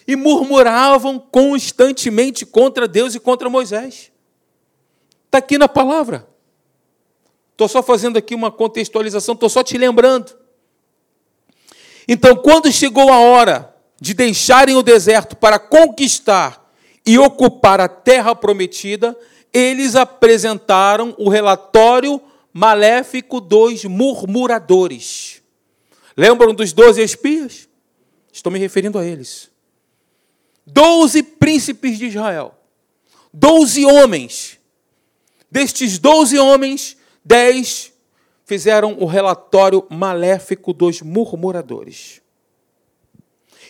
e 0.08 0.16
murmuravam 0.16 1.18
constantemente 1.18 2.46
contra 2.46 2.88
Deus 2.88 3.14
e 3.14 3.20
contra 3.20 3.50
Moisés. 3.50 4.10
Está 5.26 5.36
aqui 5.36 5.58
na 5.58 5.68
palavra. 5.68 6.26
Estou 7.52 7.68
só 7.68 7.82
fazendo 7.82 8.16
aqui 8.16 8.34
uma 8.34 8.50
contextualização, 8.50 9.34
estou 9.34 9.50
só 9.50 9.62
te 9.62 9.76
lembrando. 9.76 10.34
Então, 12.08 12.34
quando 12.36 12.72
chegou 12.72 13.12
a 13.12 13.18
hora 13.18 13.76
de 14.00 14.14
deixarem 14.14 14.74
o 14.76 14.82
deserto 14.82 15.36
para 15.36 15.58
conquistar 15.58 16.72
e 17.04 17.18
ocupar 17.18 17.78
a 17.78 17.88
terra 17.88 18.34
prometida, 18.34 19.14
eles 19.52 19.94
apresentaram 19.94 21.14
o 21.18 21.28
relatório 21.28 22.18
maléfico 22.50 23.42
dos 23.42 23.84
murmuradores. 23.84 25.42
Lembram 26.16 26.54
dos 26.54 26.72
doze 26.72 27.02
espias? 27.02 27.68
Estou 28.32 28.50
me 28.50 28.58
referindo 28.58 28.98
a 28.98 29.04
eles. 29.04 29.50
Doze 30.70 31.22
príncipes 31.22 31.98
de 31.98 32.06
Israel. 32.06 32.54
Doze 33.32 33.84
homens 33.84 34.58
Destes 35.50 35.98
doze 35.98 36.38
homens, 36.38 36.96
dez 37.24 37.92
fizeram 38.44 38.96
o 39.00 39.06
relatório 39.06 39.86
maléfico 39.90 40.72
dos 40.72 41.00
murmuradores. 41.00 42.20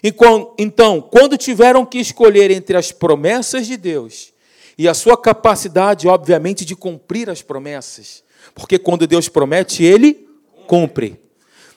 Então, 0.02 1.00
quando 1.00 1.36
tiveram 1.36 1.84
que 1.84 1.98
escolher 1.98 2.50
entre 2.50 2.76
as 2.76 2.92
promessas 2.92 3.66
de 3.66 3.76
Deus 3.76 4.32
e 4.76 4.88
a 4.88 4.94
sua 4.94 5.16
capacidade, 5.16 6.06
obviamente, 6.06 6.64
de 6.64 6.76
cumprir 6.76 7.28
as 7.28 7.42
promessas, 7.42 8.22
porque 8.54 8.78
quando 8.78 9.06
Deus 9.06 9.28
promete, 9.28 9.84
Ele 9.84 10.28
cumpre. 10.66 11.20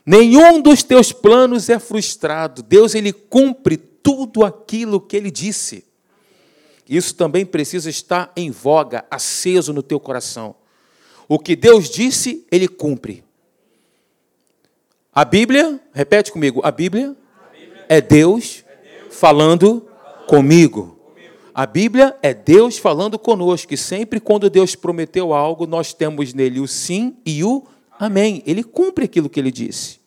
Nenhum 0.05 0.61
dos 0.61 0.81
teus 0.81 1.11
planos 1.11 1.69
é 1.69 1.77
frustrado. 1.77 2.63
Deus 2.63 2.95
ele 2.95 3.13
cumpre 3.13 3.77
tudo 4.03 4.43
aquilo 4.43 4.99
que 4.99 5.15
Ele 5.15 5.31
disse. 5.31 5.85
Isso 6.87 7.15
também 7.15 7.45
precisa 7.45 7.89
estar 7.89 8.31
em 8.35 8.51
voga, 8.51 9.05
aceso 9.09 9.71
no 9.71 9.81
teu 9.81 9.99
coração. 9.99 10.55
O 11.27 11.39
que 11.39 11.55
Deus 11.55 11.89
disse, 11.89 12.45
Ele 12.51 12.67
cumpre. 12.67 13.23
A 15.13 15.23
Bíblia, 15.23 15.79
repete 15.93 16.31
comigo, 16.31 16.59
a 16.63 16.71
Bíblia, 16.71 17.15
é, 17.87 18.01
Deus 18.01 18.65
é 18.67 18.75
Deus 18.75 19.15
falando 19.15 19.87
comigo. 20.27 20.97
A 21.53 21.65
Bíblia 21.65 22.17
é 22.21 22.33
Deus 22.33 22.77
falando 22.77 23.19
conosco, 23.19 23.73
e 23.73 23.77
sempre 23.77 24.19
quando 24.19 24.49
Deus 24.49 24.75
prometeu 24.75 25.33
algo, 25.33 25.65
nós 25.65 25.93
temos 25.93 26.33
nele 26.33 26.59
o 26.59 26.67
sim 26.67 27.17
e 27.25 27.41
o 27.43 27.63
amém. 27.97 28.43
Ele 28.45 28.63
cumpre 28.63 29.05
aquilo 29.05 29.29
que 29.29 29.39
ele 29.39 29.51
disse. 29.51 30.00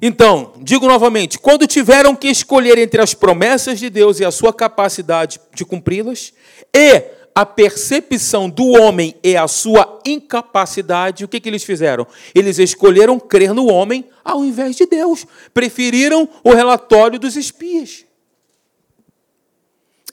Então, 0.00 0.52
digo 0.58 0.86
novamente: 0.86 1.38
quando 1.38 1.66
tiveram 1.66 2.14
que 2.14 2.28
escolher 2.28 2.78
entre 2.78 3.00
as 3.00 3.14
promessas 3.14 3.78
de 3.78 3.88
Deus 3.88 4.20
e 4.20 4.24
a 4.24 4.30
sua 4.30 4.52
capacidade 4.52 5.40
de 5.54 5.64
cumpri-las, 5.64 6.32
e 6.74 7.02
a 7.34 7.44
percepção 7.44 8.48
do 8.48 8.66
homem 8.68 9.14
e 9.22 9.36
a 9.36 9.46
sua 9.46 10.00
incapacidade, 10.06 11.24
o 11.24 11.28
que, 11.28 11.40
que 11.40 11.48
eles 11.48 11.64
fizeram? 11.64 12.06
Eles 12.34 12.58
escolheram 12.58 13.18
crer 13.18 13.52
no 13.52 13.66
homem 13.66 14.06
ao 14.24 14.44
invés 14.44 14.74
de 14.76 14.86
Deus, 14.86 15.26
preferiram 15.52 16.28
o 16.42 16.52
relatório 16.52 17.18
dos 17.18 17.36
espias. 17.36 18.04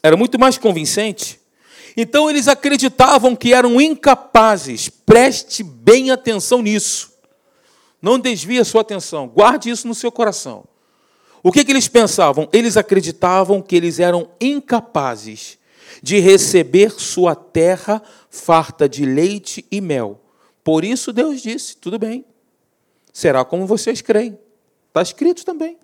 Era 0.02 0.16
muito 0.16 0.38
mais 0.38 0.58
convincente. 0.58 1.40
Então 1.96 2.28
eles 2.28 2.46
acreditavam 2.46 3.34
que 3.34 3.54
eram 3.54 3.80
incapazes, 3.80 4.88
preste 4.88 5.62
bem 5.62 6.10
atenção 6.10 6.60
nisso 6.60 7.13
não 8.04 8.18
desvie 8.18 8.58
a 8.58 8.64
sua 8.66 8.82
atenção, 8.82 9.26
guarde 9.26 9.70
isso 9.70 9.88
no 9.88 9.94
seu 9.94 10.12
coração. 10.12 10.64
O 11.42 11.50
que, 11.50 11.64
que 11.64 11.72
eles 11.72 11.88
pensavam? 11.88 12.46
Eles 12.52 12.76
acreditavam 12.76 13.62
que 13.62 13.74
eles 13.74 13.98
eram 13.98 14.28
incapazes 14.38 15.58
de 16.02 16.18
receber 16.18 16.90
sua 17.00 17.34
terra 17.34 18.02
farta 18.28 18.86
de 18.86 19.06
leite 19.06 19.64
e 19.70 19.80
mel. 19.80 20.20
Por 20.62 20.84
isso 20.84 21.14
Deus 21.14 21.40
disse: 21.40 21.78
tudo 21.78 21.98
bem, 21.98 22.26
será 23.10 23.42
como 23.42 23.66
vocês 23.66 24.02
creem. 24.02 24.38
Está 24.88 25.00
escrito 25.00 25.42
também. 25.42 25.78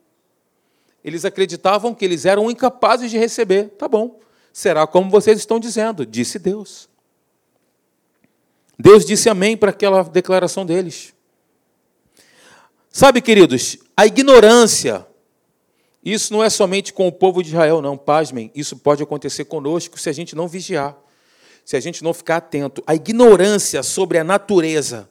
Eles 1.02 1.24
acreditavam 1.24 1.94
que 1.94 2.04
eles 2.04 2.26
eram 2.26 2.50
incapazes 2.50 3.10
de 3.10 3.16
receber. 3.16 3.70
Tá 3.70 3.88
bom, 3.88 4.20
será 4.52 4.86
como 4.86 5.10
vocês 5.10 5.38
estão 5.38 5.58
dizendo, 5.58 6.04
disse 6.04 6.38
Deus. 6.38 6.86
Deus 8.78 9.06
disse 9.06 9.30
amém 9.30 9.56
para 9.56 9.70
aquela 9.70 10.02
declaração 10.02 10.66
deles. 10.66 11.14
Sabe, 13.00 13.22
queridos, 13.22 13.78
a 13.96 14.04
ignorância, 14.04 15.06
isso 16.04 16.34
não 16.34 16.44
é 16.44 16.50
somente 16.50 16.92
com 16.92 17.08
o 17.08 17.12
povo 17.12 17.42
de 17.42 17.48
Israel, 17.48 17.80
não, 17.80 17.96
pasmem, 17.96 18.52
isso 18.54 18.76
pode 18.76 19.02
acontecer 19.02 19.46
conosco 19.46 19.98
se 19.98 20.10
a 20.10 20.12
gente 20.12 20.36
não 20.36 20.46
vigiar, 20.46 20.98
se 21.64 21.78
a 21.78 21.80
gente 21.80 22.04
não 22.04 22.12
ficar 22.12 22.36
atento. 22.36 22.82
A 22.86 22.94
ignorância 22.94 23.82
sobre 23.82 24.18
a 24.18 24.22
natureza 24.22 25.08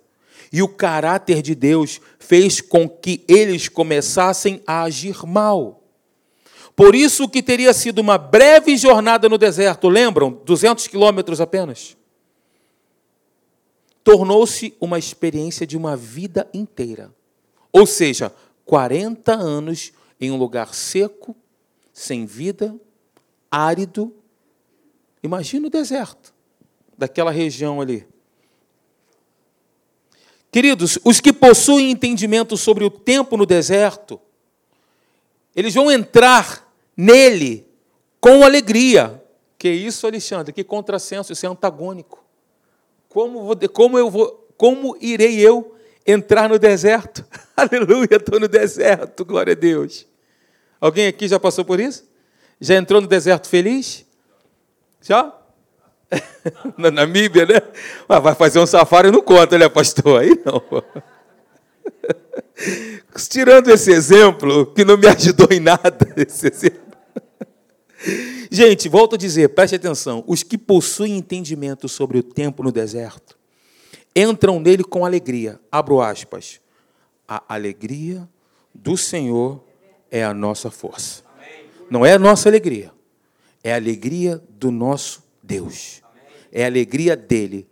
e 0.53 0.61
o 0.61 0.67
caráter 0.67 1.41
de 1.41 1.55
Deus 1.55 1.99
fez 2.19 2.61
com 2.61 2.87
que 2.87 3.25
eles 3.27 3.67
começassem 3.67 4.61
a 4.67 4.83
agir 4.83 5.25
mal. 5.25 5.83
Por 6.75 6.93
isso 6.93 7.27
que 7.27 7.41
teria 7.41 7.73
sido 7.73 7.97
uma 7.97 8.19
breve 8.19 8.77
jornada 8.77 9.27
no 9.27 9.35
deserto, 9.35 9.89
lembram? 9.89 10.39
200 10.45 10.85
quilômetros 10.85 11.41
apenas. 11.41 11.97
Tornou-se 14.03 14.75
uma 14.79 14.99
experiência 14.99 15.65
de 15.65 15.75
uma 15.75 15.97
vida 15.97 16.47
inteira. 16.53 17.17
Ou 17.71 17.85
seja, 17.85 18.33
40 18.65 19.33
anos 19.33 19.91
em 20.19 20.31
um 20.31 20.37
lugar 20.37 20.73
seco, 20.73 21.35
sem 21.93 22.25
vida, 22.25 22.75
árido. 23.49 24.13
Imagina 25.23 25.67
o 25.67 25.69
deserto 25.69 26.33
daquela 26.97 27.31
região 27.31 27.79
ali. 27.79 28.05
Queridos, 30.51 30.97
os 31.03 31.19
que 31.19 31.31
possuem 31.31 31.91
entendimento 31.91 32.57
sobre 32.57 32.83
o 32.83 32.89
tempo 32.89 33.37
no 33.37 33.45
deserto, 33.45 34.19
eles 35.55 35.73
vão 35.73 35.91
entrar 35.91 36.71
nele 36.97 37.67
com 38.19 38.43
alegria. 38.43 39.23
Que 39.57 39.69
isso, 39.69 40.07
Alexandre? 40.07 40.53
Que 40.53 40.63
contrassenso, 40.63 41.31
isso 41.31 41.45
é 41.45 41.49
antagônico. 41.49 42.23
Como, 43.07 43.43
vou, 43.43 43.55
como, 43.69 43.97
eu 43.97 44.09
vou, 44.09 44.47
como 44.57 44.97
irei 44.99 45.39
eu 45.39 45.75
entrar 46.11 46.49
no 46.49 46.57
deserto. 46.57 47.25
Aleluia, 47.55 48.15
estou 48.15 48.39
no 48.39 48.47
deserto, 48.47 49.23
glória 49.23 49.53
a 49.53 49.55
Deus. 49.55 50.07
Alguém 50.79 51.07
aqui 51.07 51.27
já 51.27 51.39
passou 51.39 51.63
por 51.63 51.79
isso? 51.79 52.03
Já 52.59 52.75
entrou 52.75 53.01
no 53.01 53.07
deserto 53.07 53.47
feliz? 53.47 54.05
Já? 55.01 55.33
Na 56.77 56.89
Namíbia, 56.89 57.45
né? 57.45 57.61
Ah, 58.07 58.19
vai 58.19 58.33
fazer 58.33 58.59
um 58.59 58.65
safari 58.65 59.11
não 59.11 59.21
conta, 59.21 59.57
né, 59.57 59.69
pastor? 59.69 60.21
Aí 60.21 60.39
não. 60.45 60.63
Tirando 63.29 63.69
esse 63.69 63.91
exemplo, 63.91 64.67
que 64.67 64.83
não 64.83 64.97
me 64.97 65.07
ajudou 65.07 65.47
em 65.51 65.59
nada, 65.59 66.13
esse 66.17 66.47
exemplo. 66.47 66.89
Gente, 68.49 68.89
volto 68.89 69.15
a 69.15 69.17
dizer, 69.17 69.49
preste 69.49 69.75
atenção: 69.75 70.23
os 70.27 70.43
que 70.43 70.57
possuem 70.57 71.17
entendimento 71.17 71.87
sobre 71.87 72.17
o 72.17 72.23
tempo 72.23 72.63
no 72.63 72.71
deserto 72.71 73.38
entram 74.19 74.59
nele 74.59 74.83
com 74.83 75.05
alegria. 75.05 75.59
Abro 75.71 76.01
aspas. 76.01 76.59
A 77.27 77.43
alegria 77.47 78.27
do 78.73 78.97
Senhor 78.97 79.63
é 80.11 80.23
a 80.23 80.33
nossa 80.33 80.71
força. 80.71 81.23
Não 81.89 82.05
é 82.05 82.13
a 82.13 82.19
nossa 82.19 82.47
alegria, 82.49 82.91
é 83.63 83.73
a 83.73 83.75
alegria 83.75 84.41
do 84.49 84.71
nosso 84.71 85.23
Deus. 85.41 86.01
É 86.51 86.63
a 86.63 86.67
alegria 86.67 87.15
dele. 87.15 87.67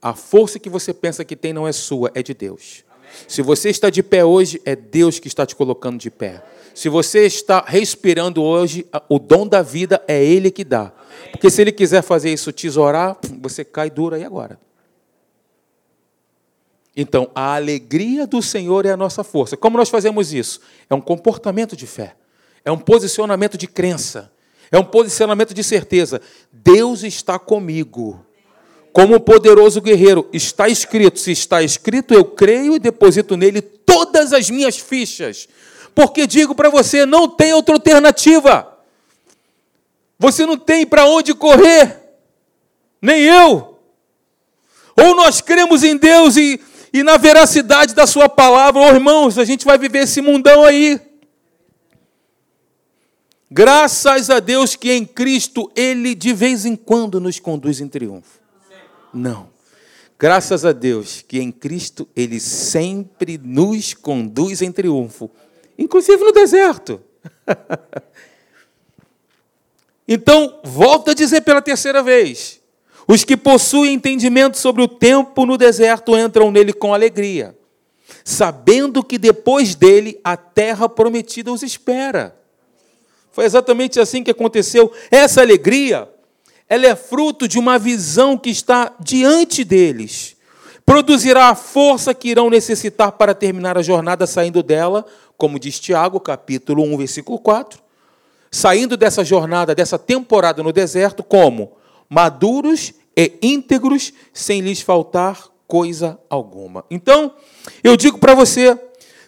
A 0.00 0.14
força 0.14 0.58
que 0.58 0.68
você 0.68 0.92
pensa 0.92 1.24
que 1.24 1.34
tem 1.34 1.52
não 1.52 1.66
é 1.66 1.72
sua, 1.72 2.10
é 2.14 2.22
de 2.22 2.34
Deus. 2.34 2.84
Se 3.26 3.40
você 3.40 3.70
está 3.70 3.88
de 3.88 4.02
pé 4.02 4.24
hoje, 4.24 4.60
é 4.64 4.76
Deus 4.76 5.18
que 5.18 5.28
está 5.28 5.46
te 5.46 5.56
colocando 5.56 5.98
de 5.98 6.10
pé. 6.10 6.42
Se 6.74 6.88
você 6.88 7.24
está 7.24 7.64
respirando 7.66 8.42
hoje, 8.42 8.86
o 9.08 9.18
dom 9.18 9.46
da 9.46 9.62
vida 9.62 10.02
é 10.08 10.22
Ele 10.22 10.50
que 10.50 10.64
dá. 10.64 10.92
Porque 11.30 11.48
se 11.48 11.62
Ele 11.62 11.72
quiser 11.72 12.02
fazer 12.02 12.32
isso 12.32 12.52
tesourar, 12.52 13.16
você 13.40 13.64
cai 13.64 13.88
duro 13.88 14.16
aí 14.16 14.24
agora. 14.24 14.58
Então, 16.96 17.30
a 17.34 17.56
alegria 17.56 18.26
do 18.26 18.40
Senhor 18.40 18.86
é 18.86 18.90
a 18.90 18.96
nossa 18.96 19.24
força. 19.24 19.56
Como 19.56 19.76
nós 19.76 19.88
fazemos 19.88 20.32
isso? 20.32 20.60
É 20.88 20.94
um 20.94 21.00
comportamento 21.00 21.76
de 21.76 21.86
fé, 21.86 22.14
é 22.64 22.70
um 22.70 22.78
posicionamento 22.78 23.58
de 23.58 23.66
crença, 23.66 24.32
é 24.70 24.78
um 24.78 24.84
posicionamento 24.84 25.52
de 25.52 25.64
certeza. 25.64 26.20
Deus 26.52 27.02
está 27.02 27.38
comigo. 27.38 28.24
Como 28.92 29.18
poderoso 29.18 29.80
guerreiro, 29.80 30.28
está 30.32 30.68
escrito. 30.68 31.18
Se 31.18 31.32
está 31.32 31.62
escrito, 31.62 32.14
eu 32.14 32.24
creio 32.24 32.76
e 32.76 32.78
deposito 32.78 33.36
nele 33.36 33.60
todas 33.60 34.32
as 34.32 34.48
minhas 34.48 34.78
fichas. 34.78 35.48
Porque 35.94 36.28
digo 36.28 36.54
para 36.54 36.70
você, 36.70 37.04
não 37.04 37.28
tem 37.28 37.52
outra 37.52 37.74
alternativa. 37.74 38.74
Você 40.16 40.46
não 40.46 40.56
tem 40.56 40.86
para 40.86 41.06
onde 41.06 41.34
correr, 41.34 42.00
nem 43.02 43.22
eu. 43.22 43.78
Ou 44.96 45.16
nós 45.16 45.40
cremos 45.40 45.82
em 45.82 45.96
Deus 45.96 46.36
e 46.36 46.60
e 46.94 47.02
na 47.02 47.16
veracidade 47.16 47.92
da 47.92 48.06
Sua 48.06 48.28
palavra. 48.28 48.80
Oh, 48.80 48.94
irmãos, 48.94 49.36
a 49.36 49.44
gente 49.44 49.64
vai 49.64 49.76
viver 49.76 50.04
esse 50.04 50.20
mundão 50.20 50.62
aí. 50.62 51.00
Graças 53.50 54.30
a 54.30 54.38
Deus 54.38 54.76
que 54.76 54.92
em 54.92 55.04
Cristo 55.04 55.68
Ele 55.74 56.14
de 56.14 56.32
vez 56.32 56.64
em 56.64 56.76
quando 56.76 57.20
nos 57.20 57.40
conduz 57.40 57.80
em 57.80 57.88
triunfo. 57.88 58.38
Não. 59.12 59.50
Graças 60.16 60.64
a 60.64 60.70
Deus 60.70 61.24
que 61.26 61.40
em 61.40 61.50
Cristo 61.50 62.08
Ele 62.14 62.38
sempre 62.38 63.38
nos 63.38 63.92
conduz 63.92 64.62
em 64.62 64.70
triunfo, 64.70 65.28
inclusive 65.76 66.22
no 66.22 66.30
deserto. 66.30 67.00
então, 70.06 70.60
volto 70.62 71.10
a 71.10 71.14
dizer 71.14 71.40
pela 71.40 71.60
terceira 71.60 72.04
vez: 72.04 72.60
os 73.06 73.24
que 73.24 73.36
possuem 73.36 73.94
entendimento 73.94 74.56
sobre 74.58 74.82
o 74.82 74.88
tempo 74.88 75.44
no 75.44 75.56
deserto 75.56 76.16
entram 76.16 76.50
nele 76.50 76.72
com 76.72 76.94
alegria, 76.94 77.56
sabendo 78.24 79.04
que 79.04 79.18
depois 79.18 79.74
dele 79.74 80.18
a 80.24 80.36
terra 80.36 80.88
prometida 80.88 81.52
os 81.52 81.62
espera. 81.62 82.34
Foi 83.30 83.44
exatamente 83.44 83.98
assim 83.98 84.22
que 84.22 84.30
aconteceu. 84.30 84.92
Essa 85.10 85.40
alegria, 85.40 86.08
ela 86.68 86.86
é 86.86 86.94
fruto 86.94 87.48
de 87.48 87.58
uma 87.58 87.78
visão 87.78 88.38
que 88.38 88.48
está 88.48 88.94
diante 89.00 89.64
deles. 89.64 90.36
Produzirá 90.86 91.48
a 91.48 91.54
força 91.54 92.14
que 92.14 92.28
irão 92.28 92.48
necessitar 92.48 93.12
para 93.12 93.34
terminar 93.34 93.76
a 93.76 93.82
jornada 93.82 94.26
saindo 94.26 94.62
dela, 94.62 95.04
como 95.36 95.58
diz 95.58 95.80
Tiago, 95.80 96.20
capítulo 96.20 96.82
1, 96.84 96.96
versículo 96.96 97.38
4. 97.38 97.82
Saindo 98.50 98.96
dessa 98.96 99.24
jornada, 99.24 99.74
dessa 99.74 99.98
temporada 99.98 100.62
no 100.62 100.72
deserto, 100.72 101.24
como? 101.24 101.72
Maduros 102.08 102.92
e 103.16 103.32
íntegros, 103.42 104.12
sem 104.32 104.60
lhes 104.60 104.80
faltar 104.80 105.48
coisa 105.66 106.18
alguma. 106.28 106.84
Então, 106.90 107.34
eu 107.82 107.96
digo 107.96 108.18
para 108.18 108.34
você, 108.34 108.78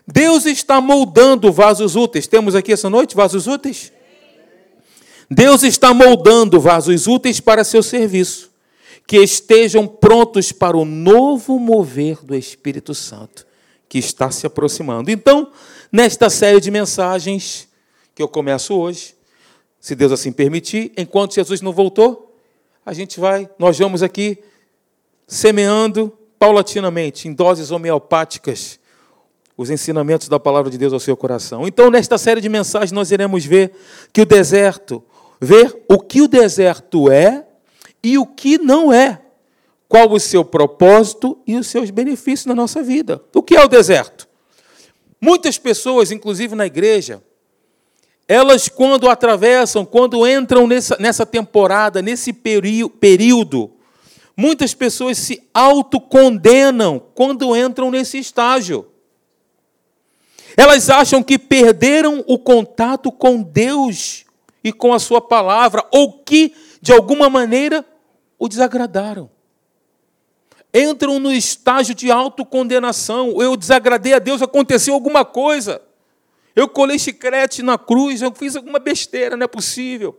Deus 0.07 0.47
está 0.47 0.81
moldando 0.81 1.53
vasos 1.53 1.97
úteis. 1.97 2.27
Temos 2.27 2.55
aqui 2.55 2.73
essa 2.73 2.89
noite 2.89 3.17
vasos 3.17 3.47
úteis? 3.47 3.93
Deus 5.29 5.65
está 5.65 5.93
moldando 5.93 6.61
vasos 6.61 7.07
úteis 7.07 7.41
para 7.41 7.65
seu 7.65 7.83
serviço, 7.83 8.51
que 9.07 9.17
estejam 9.17 9.87
prontos 9.87 10.53
para 10.53 10.77
o 10.77 10.85
novo 10.85 11.59
mover 11.59 12.25
do 12.25 12.35
Espírito 12.35 12.95
Santo, 12.95 13.45
que 13.89 13.99
está 13.99 14.31
se 14.31 14.47
aproximando. 14.47 15.11
Então, 15.11 15.51
nesta 15.91 16.31
série 16.31 16.61
de 16.61 16.71
mensagens 16.71 17.69
que 18.15 18.23
eu 18.23 18.29
começo 18.29 18.75
hoje, 18.75 19.17
se 19.81 19.95
Deus 19.95 20.13
assim 20.13 20.33
permitir, 20.33 20.93
enquanto 20.97 21.35
Jesus 21.35 21.61
não 21.61 21.73
voltou, 21.73 22.26
a 22.87 22.93
gente 22.93 23.19
vai, 23.19 23.51
nós 23.59 23.77
vamos 23.77 24.01
aqui 24.01 24.39
semeando 25.27 26.17
paulatinamente, 26.39 27.27
em 27.27 27.33
doses 27.33 27.73
homeopáticas, 27.73 28.79
os 29.57 29.71
ensinamentos 29.71 30.29
da 30.29 30.39
palavra 30.39 30.71
de 30.71 30.79
Deus 30.79 30.93
ao 30.93 31.01
seu 31.01 31.17
coração. 31.17 31.67
Então, 31.67 31.91
nesta 31.91 32.17
série 32.17 32.41
de 32.41 32.49
mensagens, 32.49 32.93
nós 32.93 33.11
iremos 33.11 33.45
ver 33.45 33.73
que 34.13 34.21
o 34.21 34.25
deserto, 34.25 35.03
ver 35.41 35.85
o 35.89 35.99
que 35.99 36.23
o 36.23 36.29
deserto 36.29 37.11
é 37.11 37.45
e 38.01 38.17
o 38.19 38.25
que 38.25 38.57
não 38.57 38.93
é. 38.93 39.21
Qual 39.89 40.13
o 40.13 40.21
seu 40.21 40.45
propósito 40.45 41.39
e 41.45 41.57
os 41.57 41.67
seus 41.67 41.91
benefícios 41.91 42.47
na 42.47 42.55
nossa 42.55 42.83
vida. 42.83 43.21
O 43.35 43.43
que 43.43 43.57
é 43.57 43.65
o 43.65 43.69
deserto? 43.69 44.29
Muitas 45.21 45.59
pessoas, 45.59 46.13
inclusive 46.13 46.55
na 46.55 46.67
igreja, 46.67 47.23
elas, 48.29 48.69
quando 48.69 49.09
atravessam, 49.09 49.85
quando 49.85 50.27
entram 50.27 50.67
nessa, 50.67 50.97
nessa 50.99 51.25
temporada, 51.25 52.03
nesse 52.03 52.33
período, 52.33 53.71
muitas 54.37 54.75
pessoas 54.75 55.17
se 55.19 55.43
autocondenam 55.55 57.01
quando 57.15 57.57
entram 57.57 57.91
nesse 57.91 58.19
estágio. 58.19 58.87
Elas 60.57 60.91
acham 60.91 61.23
que 61.23 61.39
perderam 61.39 62.25
o 62.27 62.39
contato 62.39 63.13
com 63.13 63.43
Deus 63.43 64.25
e 64.65 64.73
com 64.73 64.93
a 64.93 64.99
Sua 64.99 65.21
palavra, 65.21 65.85
ou 65.93 66.25
que, 66.25 66.53
de 66.81 66.93
alguma 66.93 67.31
maneira, 67.31 67.85
o 68.39 68.49
desagradaram. 68.49 69.31
Entram 70.75 71.21
no 71.21 71.33
estágio 71.33 71.95
de 71.95 72.11
autocondenação. 72.11 73.41
Eu 73.41 73.57
desagradei 73.57 74.15
a 74.15 74.19
Deus, 74.19 74.43
aconteceu 74.43 74.95
alguma 74.95 75.25
coisa. 75.25 75.81
Eu 76.57 76.67
colei 76.67 76.99
chiclete 76.99 77.63
na 77.63 77.77
cruz, 77.77 78.23
eu 78.23 78.35
fiz 78.35 78.57
alguma 78.57 78.79
besteira, 78.79 79.37
não 79.37 79.45
é 79.45 79.47
possível. 79.47 80.19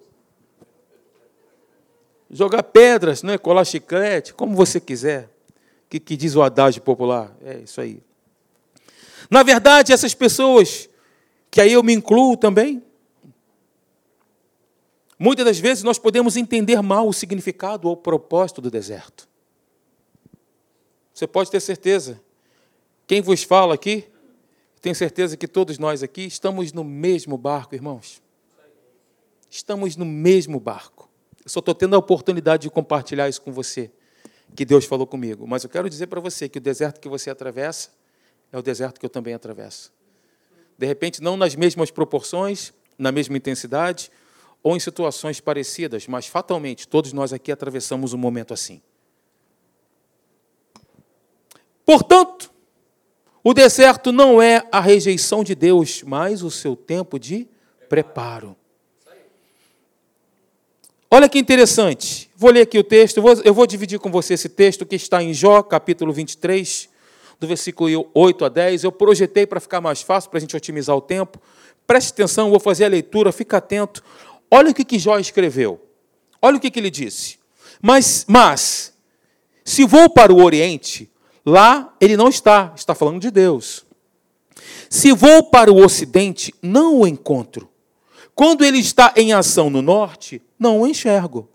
Jogar 2.29 2.61
pedras, 2.61 3.23
não 3.23 3.33
é? 3.33 3.39
colar 3.39 3.65
chiclete, 3.65 4.35
como 4.35 4.55
você 4.55 4.79
quiser. 4.79 5.23
O 5.23 5.89
que, 5.89 5.99
que 5.99 6.15
diz 6.15 6.35
o 6.35 6.43
adágio 6.43 6.83
popular? 6.83 7.35
É 7.43 7.57
isso 7.57 7.81
aí. 7.81 8.03
Na 9.31 9.41
verdade, 9.41 9.91
essas 9.91 10.13
pessoas, 10.13 10.87
que 11.49 11.59
aí 11.59 11.73
eu 11.73 11.81
me 11.81 11.93
incluo 11.93 12.37
também, 12.37 12.83
muitas 15.17 15.43
das 15.43 15.57
vezes 15.57 15.83
nós 15.83 15.97
podemos 15.97 16.37
entender 16.37 16.79
mal 16.83 17.07
o 17.07 17.13
significado 17.13 17.87
ou 17.87 17.95
o 17.95 17.97
propósito 17.97 18.61
do 18.61 18.69
deserto. 18.69 19.27
Você 21.11 21.25
pode 21.25 21.49
ter 21.49 21.61
certeza. 21.61 22.21
Quem 23.07 23.21
vos 23.21 23.41
fala 23.41 23.73
aqui 23.73 24.05
tenho 24.87 24.95
certeza 24.95 25.35
que 25.35 25.49
todos 25.49 25.77
nós 25.77 26.01
aqui 26.01 26.21
estamos 26.21 26.71
no 26.71 26.81
mesmo 26.81 27.37
barco, 27.37 27.75
irmãos. 27.75 28.21
Estamos 29.49 29.97
no 29.97 30.05
mesmo 30.05 30.61
barco. 30.61 31.09
Eu 31.43 31.49
só 31.49 31.59
estou 31.59 31.75
tendo 31.75 31.93
a 31.93 31.99
oportunidade 31.99 32.61
de 32.63 32.69
compartilhar 32.69 33.27
isso 33.27 33.41
com 33.41 33.51
você, 33.51 33.91
que 34.55 34.63
Deus 34.63 34.85
falou 34.85 35.05
comigo. 35.05 35.45
Mas 35.45 35.65
eu 35.65 35.69
quero 35.69 35.89
dizer 35.89 36.07
para 36.07 36.21
você 36.21 36.47
que 36.47 36.57
o 36.57 36.61
deserto 36.61 37.01
que 37.01 37.09
você 37.09 37.29
atravessa 37.29 37.89
é 38.49 38.57
o 38.57 38.61
deserto 38.61 38.97
que 38.97 39.05
eu 39.05 39.09
também 39.09 39.33
atravesso. 39.33 39.91
De 40.77 40.85
repente, 40.85 41.21
não 41.21 41.35
nas 41.35 41.53
mesmas 41.53 41.91
proporções, 41.91 42.73
na 42.97 43.11
mesma 43.11 43.35
intensidade, 43.35 44.09
ou 44.63 44.73
em 44.73 44.79
situações 44.79 45.41
parecidas, 45.41 46.07
mas 46.07 46.27
fatalmente 46.27 46.87
todos 46.87 47.11
nós 47.11 47.33
aqui 47.33 47.51
atravessamos 47.51 48.13
um 48.13 48.17
momento 48.17 48.53
assim. 48.53 48.81
Portanto, 51.85 52.49
o 53.49 53.53
deserto 53.53 54.11
não 54.11 54.41
é 54.41 54.67
a 54.69 54.81
rejeição 54.81 55.41
de 55.41 55.55
Deus, 55.55 56.03
mas 56.05 56.43
o 56.43 56.51
seu 56.51 56.75
tempo 56.75 57.17
de 57.17 57.47
preparo. 57.87 58.57
Olha 61.09 61.29
que 61.29 61.39
interessante. 61.39 62.29
Vou 62.35 62.51
ler 62.51 62.63
aqui 62.63 62.77
o 62.77 62.83
texto. 62.83 63.23
Eu 63.45 63.53
vou, 63.53 63.65
dividir 63.65 63.99
com 63.99 64.11
você 64.11 64.33
esse 64.33 64.49
texto 64.49 64.85
que 64.85 64.97
está 64.97 65.23
em 65.23 65.33
Jó, 65.33 65.63
capítulo 65.63 66.11
23, 66.11 66.89
do 67.39 67.47
versículo 67.47 68.11
8 68.13 68.43
a 68.43 68.49
10. 68.49 68.83
Eu 68.83 68.91
projetei 68.91 69.47
para 69.47 69.61
ficar 69.61 69.79
mais 69.79 70.01
fácil, 70.01 70.29
para 70.29 70.39
a 70.39 70.41
gente 70.41 70.57
otimizar 70.57 70.97
o 70.97 70.99
tempo. 70.99 71.41
Preste 71.87 72.11
atenção, 72.11 72.49
vou 72.49 72.59
fazer 72.59 72.83
a 72.83 72.89
leitura, 72.89 73.31
fica 73.31 73.55
atento. 73.59 74.03
Olha 74.51 74.71
o 74.71 74.73
que, 74.73 74.83
que 74.83 74.99
Jó 74.99 75.17
escreveu. 75.19 75.79
Olha 76.41 76.57
o 76.57 76.59
que, 76.59 76.69
que 76.69 76.81
ele 76.81 76.89
disse. 76.89 77.39
Mas, 77.81 78.25
mas, 78.27 78.93
se 79.63 79.85
vou 79.85 80.09
para 80.09 80.33
o 80.33 80.43
Oriente, 80.43 81.09
lá 81.47 81.95
ele 82.01 82.17
não 82.17 82.27
está, 82.27 82.73
está 82.75 82.93
falando 82.93 83.21
de 83.21 83.31
Deus. 83.31 83.85
Se 84.89 85.13
vou 85.13 85.43
para 85.43 85.71
o 85.71 85.81
Ocidente, 85.81 86.53
não 86.61 86.99
o 86.99 87.07
encontro. 87.07 87.69
Quando 88.35 88.65
ele 88.65 88.79
está 88.79 89.13
em 89.15 89.31
ação 89.31 89.69
no 89.69 89.81
Norte, 89.81 90.41
não 90.59 90.81
o 90.81 90.87
enxergo. 90.87 91.47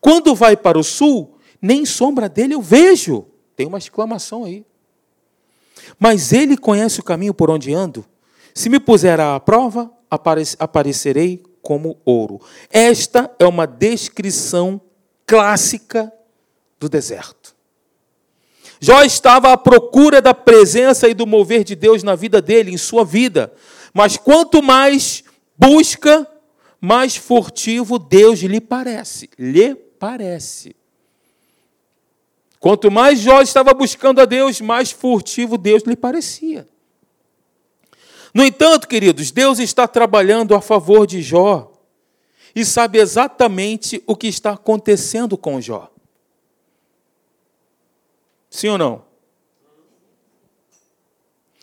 Quando 0.00 0.34
vai 0.34 0.56
para 0.56 0.76
o 0.76 0.82
Sul, 0.82 1.38
nem 1.62 1.86
sombra 1.86 2.28
dele 2.28 2.54
eu 2.54 2.60
vejo. 2.60 3.26
Tem 3.54 3.66
uma 3.66 3.78
exclamação 3.78 4.44
aí. 4.44 4.66
Mas 5.98 6.32
ele 6.32 6.56
conhece 6.56 6.98
o 6.98 7.04
caminho 7.04 7.32
por 7.32 7.48
onde 7.48 7.72
ando. 7.72 8.04
Se 8.52 8.68
me 8.68 8.80
puser 8.80 9.20
à 9.20 9.38
prova, 9.38 9.90
aparecerei 10.58 11.44
como 11.62 11.96
ouro. 12.04 12.40
Esta 12.70 13.30
é 13.38 13.46
uma 13.46 13.66
descrição 13.66 14.80
clássica 15.24 16.12
do 16.78 16.88
deserto. 16.88 17.57
Jó 18.80 19.02
estava 19.02 19.52
à 19.52 19.56
procura 19.56 20.22
da 20.22 20.32
presença 20.32 21.08
e 21.08 21.14
do 21.14 21.26
mover 21.26 21.64
de 21.64 21.74
Deus 21.74 22.02
na 22.02 22.14
vida 22.14 22.40
dele, 22.40 22.72
em 22.72 22.78
sua 22.78 23.04
vida. 23.04 23.52
Mas 23.92 24.16
quanto 24.16 24.62
mais 24.62 25.24
busca, 25.56 26.26
mais 26.80 27.16
furtivo 27.16 27.98
Deus 27.98 28.40
lhe 28.40 28.60
parece. 28.60 29.28
Lhe 29.38 29.74
parece. 29.74 30.76
Quanto 32.60 32.90
mais 32.90 33.20
Jó 33.20 33.40
estava 33.40 33.72
buscando 33.72 34.20
a 34.20 34.24
Deus, 34.24 34.60
mais 34.60 34.90
furtivo 34.90 35.56
Deus 35.56 35.82
lhe 35.84 35.96
parecia. 35.96 36.66
No 38.34 38.44
entanto, 38.44 38.86
queridos, 38.86 39.30
Deus 39.30 39.58
está 39.58 39.88
trabalhando 39.88 40.54
a 40.54 40.60
favor 40.60 41.06
de 41.06 41.22
Jó 41.22 41.72
e 42.54 42.64
sabe 42.64 42.98
exatamente 42.98 44.02
o 44.06 44.16
que 44.16 44.26
está 44.26 44.52
acontecendo 44.52 45.36
com 45.36 45.60
Jó. 45.60 45.90
Sim 48.50 48.68
ou 48.68 48.78
não? 48.78 49.08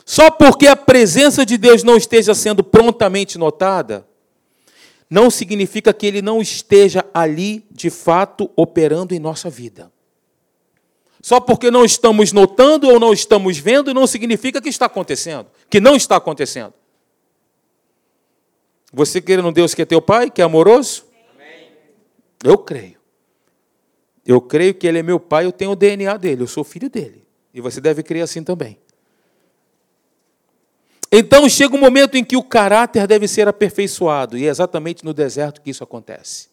Só 0.05 0.29
porque 0.29 0.67
a 0.67 0.75
presença 0.75 1.45
de 1.45 1.57
Deus 1.57 1.83
não 1.83 1.97
esteja 1.97 2.35
sendo 2.35 2.63
prontamente 2.63 3.39
notada, 3.39 4.07
não 5.09 5.31
significa 5.31 5.93
que 5.93 6.05
ele 6.05 6.21
não 6.21 6.41
esteja 6.41 7.03
ali 7.13 7.65
de 7.71 7.89
fato 7.89 8.49
operando 8.55 9.15
em 9.15 9.19
nossa 9.19 9.49
vida. 9.49 9.91
Só 11.21 11.39
porque 11.39 11.71
não 11.71 11.83
estamos 11.83 12.31
notando 12.31 12.87
ou 12.87 12.99
não 12.99 13.11
estamos 13.11 13.57
vendo, 13.57 13.95
não 13.95 14.05
significa 14.05 14.61
que 14.61 14.69
está 14.69 14.85
acontecendo, 14.85 15.47
que 15.69 15.79
não 15.79 15.95
está 15.95 16.17
acontecendo. 16.17 16.73
Você 18.93 19.19
crê 19.19 19.41
num 19.41 19.51
Deus 19.51 19.73
que 19.73 19.81
é 19.81 19.85
teu 19.85 20.01
pai, 20.01 20.29
que 20.29 20.39
é 20.39 20.45
amoroso? 20.45 21.05
Amém. 21.33 21.71
Eu 22.43 22.59
creio. 22.59 22.97
Eu 24.25 24.41
creio 24.41 24.73
que 24.73 24.87
ele 24.87 24.99
é 24.99 25.03
meu 25.03 25.19
pai, 25.19 25.45
eu 25.45 25.51
tenho 25.51 25.71
o 25.71 25.75
DNA 25.75 26.17
dele, 26.17 26.41
eu 26.41 26.47
sou 26.47 26.63
filho 26.63 26.89
dele. 26.89 27.23
E 27.53 27.61
você 27.61 27.79
deve 27.79 28.01
crer 28.01 28.23
assim 28.23 28.43
também. 28.43 28.79
Então 31.11 31.47
chega 31.47 31.75
um 31.75 31.79
momento 31.79 32.15
em 32.15 32.23
que 32.23 32.35
o 32.35 32.43
caráter 32.43 33.05
deve 33.07 33.27
ser 33.27 33.47
aperfeiçoado, 33.47 34.37
e 34.37 34.45
é 34.45 34.49
exatamente 34.49 35.05
no 35.05 35.13
deserto 35.13 35.61
que 35.61 35.69
isso 35.69 35.83
acontece. 35.83 36.49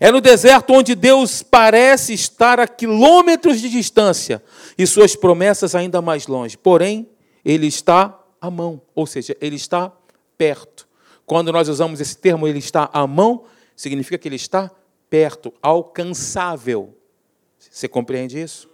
É 0.00 0.12
no 0.12 0.20
deserto 0.20 0.72
onde 0.72 0.94
Deus 0.94 1.42
parece 1.42 2.12
estar 2.12 2.60
a 2.60 2.68
quilômetros 2.68 3.60
de 3.60 3.68
distância 3.68 4.42
e 4.76 4.86
suas 4.86 5.16
promessas 5.16 5.74
ainda 5.74 6.00
mais 6.00 6.26
longe. 6.26 6.56
Porém, 6.56 7.08
Ele 7.44 7.66
está 7.66 8.16
à 8.40 8.50
mão, 8.50 8.80
ou 8.94 9.06
seja, 9.06 9.36
Ele 9.40 9.56
está 9.56 9.92
perto. 10.36 10.86
Quando 11.26 11.52
nós 11.52 11.68
usamos 11.68 12.00
esse 12.00 12.16
termo, 12.16 12.46
Ele 12.46 12.60
está 12.60 12.88
à 12.92 13.06
mão, 13.06 13.44
significa 13.74 14.18
que 14.18 14.28
Ele 14.28 14.36
está 14.36 14.70
perto, 15.10 15.52
alcançável. 15.62 16.94
Você 17.58 17.88
compreende 17.88 18.40
isso? 18.40 18.68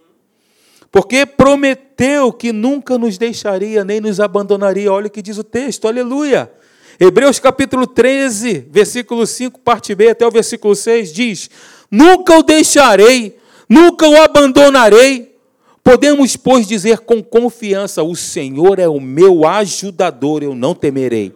Porque 0.91 1.25
prometeu 1.25 2.31
que 2.31 2.53
nunca 2.53 2.97
nos 2.97 3.17
deixaria 3.17 3.83
nem 3.83 3.99
nos 3.99 4.19
abandonaria. 4.19 4.91
Olha 4.91 5.07
o 5.07 5.09
que 5.09 5.21
diz 5.21 5.37
o 5.37 5.43
texto, 5.43 5.87
aleluia. 5.87 6.51
Hebreus 6.99 7.39
capítulo 7.39 7.85
13, 7.85 8.67
versículo 8.71 9.27
5, 9.27 9.59
parte 9.59 9.93
B 9.93 10.09
até 10.09 10.25
o 10.25 10.31
versículo 10.31 10.73
6 10.73 11.11
diz: 11.11 11.49
Nunca 11.91 12.37
o 12.37 12.43
deixarei, 12.43 13.37
nunca 13.67 14.07
o 14.07 14.15
abandonarei. 14.21 15.35
Podemos, 15.83 16.37
pois, 16.37 16.65
dizer 16.65 16.99
com 16.99 17.21
confiança: 17.21 18.01
O 18.01 18.15
Senhor 18.15 18.79
é 18.79 18.87
o 18.87 18.99
meu 18.99 19.45
ajudador, 19.45 20.41
eu 20.41 20.55
não 20.55 20.73
temerei. 20.73 21.35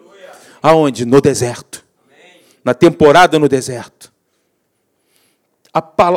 Aonde? 0.61 1.05
No 1.05 1.19
deserto. 1.19 1.85
Na 2.63 2.73
temporada 2.73 3.37
no 3.37 3.49
deserto. 3.49 4.11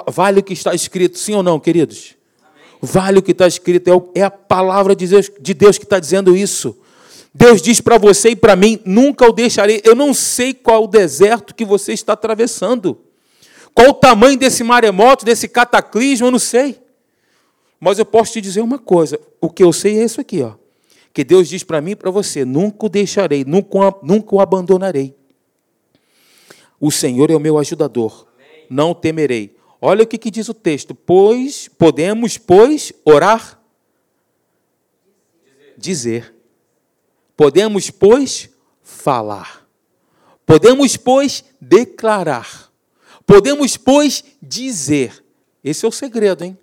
Vale 0.08 0.40
o 0.40 0.42
que 0.42 0.52
está 0.52 0.74
escrito, 0.74 1.18
sim 1.18 1.34
ou 1.34 1.42
não, 1.42 1.58
queridos? 1.58 2.16
Vale 2.80 3.18
o 3.18 3.22
que 3.22 3.30
está 3.30 3.46
escrito, 3.46 3.88
é, 4.14 4.20
é 4.20 4.22
a 4.24 4.30
palavra 4.30 4.96
de 4.96 5.06
Deus, 5.06 5.30
de 5.40 5.54
Deus 5.54 5.78
que 5.78 5.84
está 5.84 5.98
dizendo 5.98 6.36
isso. 6.36 6.76
Deus 7.34 7.62
diz 7.62 7.80
para 7.80 7.96
você 7.96 8.30
e 8.30 8.36
para 8.36 8.56
mim: 8.56 8.80
nunca 8.84 9.26
o 9.26 9.32
deixarei. 9.32 9.80
Eu 9.84 9.94
não 9.94 10.12
sei 10.12 10.52
qual 10.52 10.84
o 10.84 10.88
deserto 10.88 11.54
que 11.54 11.64
você 11.64 11.92
está 11.92 12.12
atravessando, 12.12 12.98
qual 13.74 13.90
o 13.90 13.94
tamanho 13.94 14.38
desse 14.38 14.62
maremoto, 14.62 15.24
desse 15.24 15.48
cataclismo, 15.48 16.26
eu 16.26 16.30
não 16.30 16.38
sei. 16.38 16.80
Mas 17.80 17.98
eu 17.98 18.04
posso 18.04 18.32
te 18.32 18.40
dizer 18.40 18.60
uma 18.60 18.78
coisa: 18.78 19.18
o 19.40 19.48
que 19.48 19.62
eu 19.62 19.72
sei 19.72 19.98
é 19.98 20.04
isso 20.04 20.20
aqui, 20.20 20.42
ó. 20.42 20.54
Que 21.12 21.24
Deus 21.24 21.48
diz 21.48 21.62
para 21.62 21.80
mim 21.80 21.92
e 21.92 21.96
para 21.96 22.10
você: 22.10 22.44
nunca 22.44 22.86
o 22.86 22.88
deixarei, 22.88 23.44
nunca, 23.44 23.94
nunca 24.02 24.34
o 24.34 24.40
abandonarei. 24.40 25.14
O 26.80 26.90
Senhor 26.90 27.30
é 27.30 27.36
o 27.36 27.40
meu 27.40 27.58
ajudador. 27.58 28.26
Não 28.68 28.94
temerei. 28.94 29.56
Olha 29.80 30.04
o 30.04 30.06
que, 30.06 30.18
que 30.18 30.30
diz 30.30 30.48
o 30.48 30.54
texto: 30.54 30.94
pois 30.94 31.68
podemos, 31.68 32.38
pois, 32.38 32.92
orar, 33.04 33.60
dizer 35.76 36.32
Podemos, 37.36 37.90
pois, 37.90 38.50
falar. 38.82 39.66
Podemos, 40.44 40.96
pois, 40.96 41.44
declarar. 41.60 42.70
Podemos, 43.26 43.76
pois, 43.76 44.22
dizer. 44.40 45.24
Esse 45.64 45.84
é 45.84 45.88
o 45.88 45.92
segredo, 45.92 46.44
hein? 46.44 46.58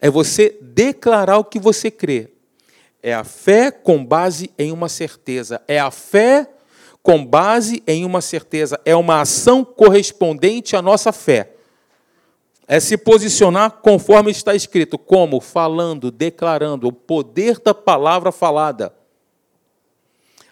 É 0.00 0.10
você 0.10 0.56
declarar 0.60 1.38
o 1.38 1.44
que 1.44 1.58
você 1.58 1.90
crê. 1.90 2.28
É 3.02 3.14
a 3.14 3.24
fé 3.24 3.70
com 3.70 4.04
base 4.04 4.50
em 4.58 4.70
uma 4.70 4.88
certeza. 4.88 5.60
É 5.66 5.80
a 5.80 5.90
fé 5.90 6.48
com 7.02 7.24
base 7.24 7.82
em 7.86 8.04
uma 8.04 8.20
certeza. 8.20 8.80
É 8.84 8.94
uma 8.94 9.20
ação 9.20 9.64
correspondente 9.64 10.76
à 10.76 10.82
nossa 10.82 11.12
fé. 11.12 11.56
É 12.68 12.78
se 12.78 12.96
posicionar 12.96 13.72
conforme 13.82 14.30
está 14.30 14.54
escrito, 14.54 14.96
como 14.96 15.40
falando, 15.40 16.10
declarando 16.10 16.86
o 16.88 16.92
poder 16.92 17.58
da 17.58 17.74
palavra 17.74 18.30
falada. 18.30 18.94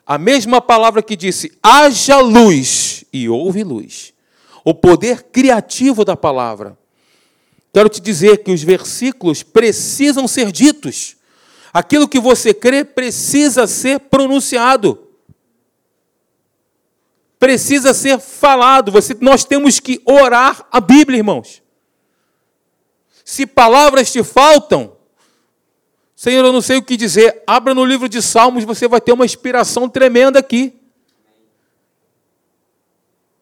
A 0.05 0.19
mesma 0.19 0.61
palavra 0.61 1.03
que 1.03 1.17
disse: 1.17 1.57
haja 1.63 2.19
luz, 2.19 3.05
e 3.13 3.29
houve 3.29 3.63
luz. 3.63 4.13
O 4.65 4.75
poder 4.75 5.23
criativo 5.23 6.05
da 6.05 6.17
palavra. 6.17 6.77
Quero 7.73 7.89
te 7.89 8.01
dizer 8.01 8.39
que 8.39 8.51
os 8.51 8.63
versículos 8.63 9.43
precisam 9.43 10.27
ser 10.27 10.51
ditos. 10.51 11.17
Aquilo 11.73 12.09
que 12.09 12.19
você 12.19 12.53
crê 12.53 12.85
precisa 12.85 13.67
ser 13.67 14.01
pronunciado. 14.01 15.10
Precisa 17.41 17.95
ser 17.95 18.21
falado. 18.21 18.93
Você, 18.93 19.17
nós 19.19 19.45
temos 19.45 19.81
que 19.81 20.01
orar 20.05 20.67
a 20.71 20.79
Bíblia, 20.79 21.17
irmãos. 21.17 21.63
Se 23.25 23.47
palavras 23.47 24.13
te 24.13 24.23
faltam, 24.23 24.95
Senhor, 26.15 26.45
eu 26.45 26.53
não 26.53 26.61
sei 26.61 26.77
o 26.77 26.83
que 26.83 26.99
dizer. 26.99 27.43
Abra 27.47 27.73
no 27.73 27.83
livro 27.83 28.11
de 28.11 28.21
Salmos, 28.21 28.63
você 28.63 28.87
vai 28.87 29.01
ter 29.01 29.13
uma 29.13 29.25
inspiração 29.25 29.89
tremenda 29.89 30.39
aqui. 30.39 30.79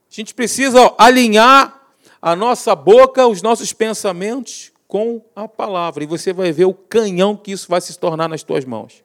A 0.08 0.14
gente 0.14 0.32
precisa 0.32 0.80
ó, 0.80 0.94
alinhar 0.96 1.90
a 2.22 2.36
nossa 2.36 2.76
boca, 2.76 3.26
os 3.26 3.42
nossos 3.42 3.72
pensamentos 3.72 4.70
com 4.86 5.20
a 5.34 5.48
palavra. 5.48 6.04
E 6.04 6.06
você 6.06 6.32
vai 6.32 6.52
ver 6.52 6.66
o 6.66 6.74
canhão 6.74 7.36
que 7.36 7.50
isso 7.50 7.68
vai 7.68 7.80
se 7.80 7.98
tornar 7.98 8.28
nas 8.28 8.44
tuas 8.44 8.64
mãos. 8.64 9.02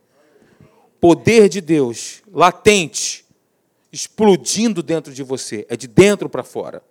Poder 1.01 1.49
de 1.49 1.61
Deus, 1.61 2.21
latente, 2.31 3.22
explodindo 3.93 4.83
dentro 4.83 5.13
de 5.13 5.23
você. 5.23 5.65
É 5.69 5.77
de 5.77 5.87
dentro 5.87 6.27
para 6.27 6.43
fora. 6.43 6.83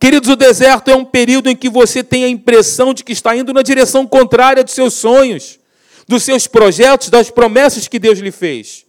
Queridos, 0.00 0.28
o 0.28 0.34
deserto 0.34 0.90
é 0.90 0.96
um 0.96 1.04
período 1.04 1.48
em 1.48 1.54
que 1.54 1.68
você 1.68 2.02
tem 2.02 2.24
a 2.24 2.28
impressão 2.28 2.92
de 2.92 3.04
que 3.04 3.12
está 3.12 3.36
indo 3.36 3.52
na 3.52 3.62
direção 3.62 4.06
contrária 4.06 4.64
dos 4.64 4.74
seus 4.74 4.94
sonhos 4.94 5.60
dos 6.06 6.22
seus 6.22 6.46
projetos, 6.46 7.08
das 7.08 7.30
promessas 7.30 7.88
que 7.88 7.98
Deus 7.98 8.18
lhe 8.18 8.30
fez. 8.30 8.84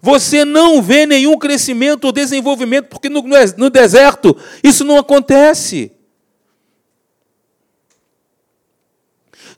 Você 0.00 0.44
não 0.44 0.80
vê 0.80 1.06
nenhum 1.06 1.36
crescimento 1.36 2.04
ou 2.04 2.12
desenvolvimento, 2.12 2.86
porque 2.86 3.08
no, 3.08 3.22
no 3.56 3.70
deserto 3.70 4.36
isso 4.62 4.84
não 4.84 4.98
acontece. 4.98 5.92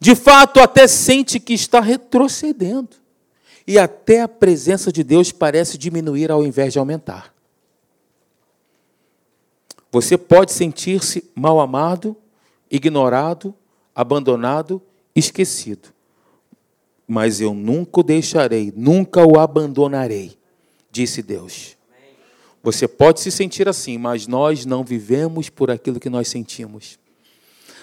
De 0.00 0.14
fato, 0.14 0.60
até 0.60 0.86
sente 0.86 1.38
que 1.38 1.52
está 1.52 1.80
retrocedendo. 1.80 2.99
E 3.70 3.78
até 3.78 4.20
a 4.20 4.26
presença 4.26 4.90
de 4.90 5.04
Deus 5.04 5.30
parece 5.30 5.78
diminuir 5.78 6.28
ao 6.28 6.44
invés 6.44 6.72
de 6.72 6.80
aumentar. 6.80 7.32
Você 9.92 10.18
pode 10.18 10.52
sentir-se 10.52 11.30
mal 11.36 11.60
amado, 11.60 12.16
ignorado, 12.68 13.54
abandonado, 13.94 14.82
esquecido. 15.14 15.90
Mas 17.06 17.40
eu 17.40 17.54
nunca 17.54 18.00
o 18.00 18.02
deixarei, 18.02 18.72
nunca 18.74 19.24
o 19.24 19.38
abandonarei, 19.38 20.36
disse 20.90 21.22
Deus. 21.22 21.76
Você 22.64 22.88
pode 22.88 23.20
se 23.20 23.30
sentir 23.30 23.68
assim, 23.68 23.98
mas 23.98 24.26
nós 24.26 24.66
não 24.66 24.82
vivemos 24.82 25.48
por 25.48 25.70
aquilo 25.70 26.00
que 26.00 26.10
nós 26.10 26.26
sentimos. 26.26 26.98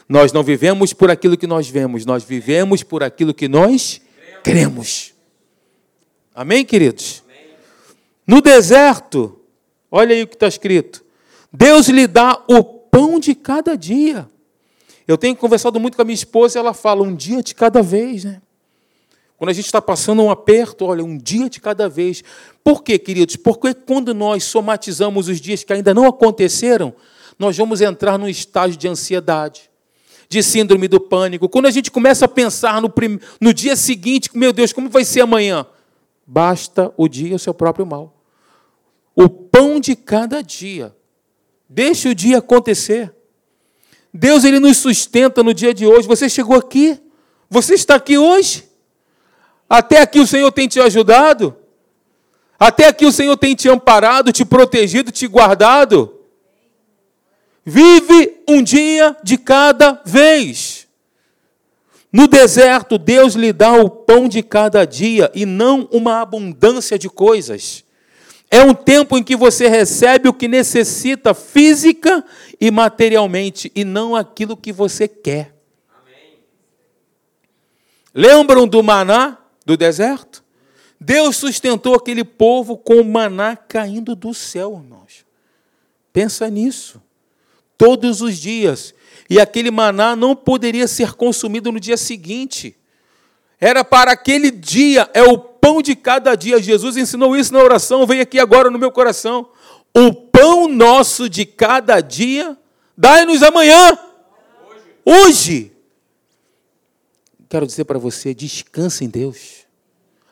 Nós 0.10 0.34
não 0.34 0.44
vivemos 0.44 0.92
por 0.92 1.10
aquilo 1.10 1.38
que 1.38 1.48
nós 1.48 1.70
vemos, 1.70 2.06
nós 2.06 2.26
vivemos 2.26 2.84
por 2.84 3.04
aquilo 3.04 3.34
que 3.34 3.48
nós 3.48 4.02
cremos. 4.44 5.16
Amém, 6.38 6.64
queridos? 6.64 7.24
No 8.28 8.42
deserto, 8.42 9.40
olha 9.90 10.14
aí 10.14 10.22
o 10.22 10.28
que 10.28 10.36
está 10.36 10.48
escrito: 10.48 11.04
Deus 11.52 11.88
lhe 11.88 12.06
dá 12.06 12.44
o 12.48 12.64
pão 12.64 13.20
de 13.20 13.34
cada 13.34 13.76
dia. 13.76 14.30
Eu 15.08 15.18
tenho 15.18 15.36
conversado 15.36 15.80
muito 15.80 15.96
com 15.96 16.04
a 16.04 16.06
minha 16.06 16.14
esposa 16.14 16.56
e 16.56 16.60
ela 16.60 16.76
fala 16.76 17.02
um 17.02 17.16
dia 17.16 17.42
de 17.42 17.56
cada 17.56 17.82
vez, 17.82 18.24
né? 18.24 18.40
Quando 19.36 19.50
a 19.50 19.54
gente 19.54 19.66
está 19.66 19.82
passando 19.82 20.22
um 20.22 20.30
aperto, 20.30 20.86
olha, 20.86 21.04
um 21.04 21.18
dia 21.18 21.50
de 21.50 21.60
cada 21.60 21.90
vez. 21.90 22.24
Por 22.64 22.84
quê, 22.84 23.00
queridos? 23.00 23.36
Porque 23.36 23.74
quando 23.74 24.14
nós 24.14 24.44
somatizamos 24.44 25.28
os 25.30 25.42
dias 25.42 25.64
que 25.64 25.74
ainda 25.74 25.92
não 25.92 26.06
aconteceram, 26.06 26.94
nós 27.40 27.58
vamos 27.58 27.82
entrar 27.82 28.20
num 28.20 28.28
estágio 28.28 28.78
de 28.78 28.88
ansiedade, 28.88 29.72
de 30.30 30.44
síndrome 30.44 30.88
do 30.88 31.00
pânico. 31.00 31.50
Quando 31.50 31.66
a 31.66 31.72
gente 31.72 31.90
começa 31.90 32.26
a 32.26 32.28
pensar 32.28 32.80
no, 32.80 32.92
prim... 32.92 33.20
no 33.42 33.52
dia 33.52 33.76
seguinte, 33.76 34.30
meu 34.36 34.54
Deus, 34.54 34.72
como 34.72 34.88
vai 34.88 35.04
ser 35.04 35.22
amanhã? 35.22 35.66
Basta 36.28 36.94
o 36.98 37.08
dia 37.08 37.38
o 37.38 37.40
seu 37.40 37.54
próprio 37.54 37.86
mal. 37.86 38.14
O 39.16 39.30
pão 39.30 39.80
de 39.80 39.96
cada 39.96 40.44
dia. 40.44 40.94
Deixe 41.70 42.10
o 42.10 42.14
dia 42.14 42.40
acontecer. 42.40 43.16
Deus 44.14 44.44
ele 44.44 44.60
nos 44.60 44.76
sustenta 44.76 45.42
no 45.42 45.54
dia 45.54 45.74
de 45.74 45.88
hoje. 45.88 46.06
Você 46.06 46.28
chegou 46.28 46.58
aqui? 46.58 47.00
Você 47.50 47.76
está 47.76 47.96
aqui 47.96 48.18
hoje? 48.18 48.68
Até 49.70 50.02
aqui 50.02 50.20
o 50.20 50.28
Senhor 50.28 50.52
tem 50.52 50.68
te 50.68 50.82
ajudado? 50.82 51.56
Até 52.60 52.88
aqui 52.88 53.06
o 53.06 53.12
Senhor 53.12 53.38
tem 53.38 53.56
te 53.56 53.70
amparado, 53.70 54.34
te 54.34 54.44
protegido, 54.44 55.12
te 55.12 55.28
guardado? 55.28 56.14
Vive 57.64 58.44
um 58.48 58.62
dia 58.62 59.16
de 59.24 59.38
cada 59.38 60.02
vez. 60.06 60.77
No 62.18 62.28
deserto, 62.28 62.98
Deus 62.98 63.36
lhe 63.36 63.54
dá 63.54 63.74
o 63.74 63.88
pão 63.88 64.28
de 64.28 64.42
cada 64.42 64.86
dia 64.86 65.32
e 65.36 65.46
não 65.46 65.88
uma 65.92 66.20
abundância 66.20 66.98
de 66.98 67.08
coisas. 67.08 67.86
É 68.50 68.64
um 68.64 68.74
tempo 68.74 69.16
em 69.20 69.24
que 69.24 69.36
você 69.36 69.68
recebe 69.68 70.28
o 70.28 70.34
que 70.34 70.48
necessita 70.48 71.36
física 71.36 72.26
e 72.60 72.72
materialmente, 72.72 73.72
e 73.76 73.86
não 73.86 74.16
aquilo 74.16 74.58
que 74.58 74.74
você 74.74 75.08
quer. 75.08 75.54
Amém. 75.94 76.40
Lembram 78.16 78.68
do 78.68 78.82
maná? 78.82 79.38
do 79.64 79.78
deserto. 79.78 80.44
Deus 81.00 81.36
sustentou 81.36 81.94
aquele 81.94 82.24
povo 82.24 82.78
com 82.78 82.96
o 82.96 83.06
maná 83.06 83.56
caindo 83.56 84.16
do 84.16 84.34
céu, 84.34 84.82
irmãos. 84.82 85.24
Pensa 86.12 86.50
nisso. 86.50 87.00
Todos 87.78 88.22
os 88.22 88.40
dias. 88.40 88.96
E 89.30 89.40
aquele 89.40 89.72
maná 89.72 90.16
não 90.16 90.36
poderia 90.36 90.88
ser 90.88 91.14
consumido 91.14 91.72
no 91.72 91.80
dia 91.80 91.98
seguinte. 91.98 92.76
Era 93.60 93.84
para 93.84 94.12
aquele 94.12 94.52
dia, 94.52 95.10
é 95.14 95.24
o 95.24 95.38
pão 95.38 95.82
de 95.82 95.96
cada 95.96 96.36
dia. 96.36 96.62
Jesus 96.62 96.96
ensinou 96.96 97.36
isso 97.36 97.54
na 97.54 97.60
oração, 97.60 98.06
veio 98.06 98.22
aqui 98.22 98.40
agora 98.40 98.70
no 98.70 98.80
meu 98.80 98.92
coração. 98.92 99.50
O 99.96 100.14
pão 100.14 100.68
nosso 100.68 101.28
de 101.28 101.46
cada 101.46 102.00
dia, 102.00 102.58
dai-nos 102.96 103.42
amanhã. 103.42 103.98
Hoje. 105.04 105.28
Hoje 105.28 105.78
quero 107.48 107.66
dizer 107.66 107.86
para 107.86 108.00
você: 108.00 108.34
descanse 108.34 109.04
em 109.04 109.10
Deus. 109.10 109.66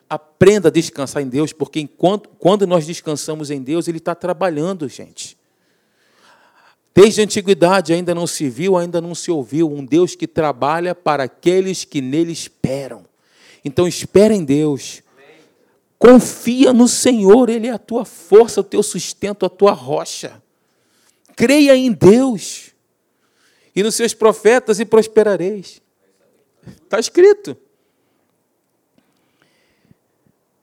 Aprenda 0.08 0.68
a 0.68 0.70
descansar 0.70 1.22
em 1.22 1.28
Deus, 1.28 1.52
porque 1.52 1.80
enquanto, 1.80 2.28
quando 2.38 2.64
nós 2.66 2.86
descansamos 2.86 3.50
em 3.50 3.60
Deus, 3.60 3.88
Ele 3.88 3.98
está 3.98 4.14
trabalhando, 4.14 4.88
gente. 4.88 5.35
Desde 6.96 7.20
a 7.20 7.24
antiguidade 7.24 7.92
ainda 7.92 8.14
não 8.14 8.26
se 8.26 8.48
viu, 8.48 8.74
ainda 8.74 9.02
não 9.02 9.14
se 9.14 9.30
ouviu 9.30 9.70
um 9.70 9.84
Deus 9.84 10.14
que 10.14 10.26
trabalha 10.26 10.94
para 10.94 11.24
aqueles 11.24 11.84
que 11.84 12.00
nele 12.00 12.32
esperam. 12.32 13.04
Então 13.62 13.86
espera 13.86 14.32
em 14.32 14.42
Deus. 14.42 15.02
Confia 15.98 16.72
no 16.72 16.88
Senhor, 16.88 17.50
Ele 17.50 17.66
é 17.66 17.72
a 17.72 17.78
tua 17.78 18.06
força, 18.06 18.62
o 18.62 18.64
teu 18.64 18.82
sustento, 18.82 19.44
a 19.44 19.50
tua 19.50 19.72
rocha. 19.72 20.42
Creia 21.36 21.76
em 21.76 21.92
Deus 21.92 22.70
e 23.74 23.82
nos 23.82 23.94
seus 23.94 24.14
profetas 24.14 24.80
e 24.80 24.86
prosperareis. 24.86 25.82
Está 26.82 26.98
escrito. 26.98 27.58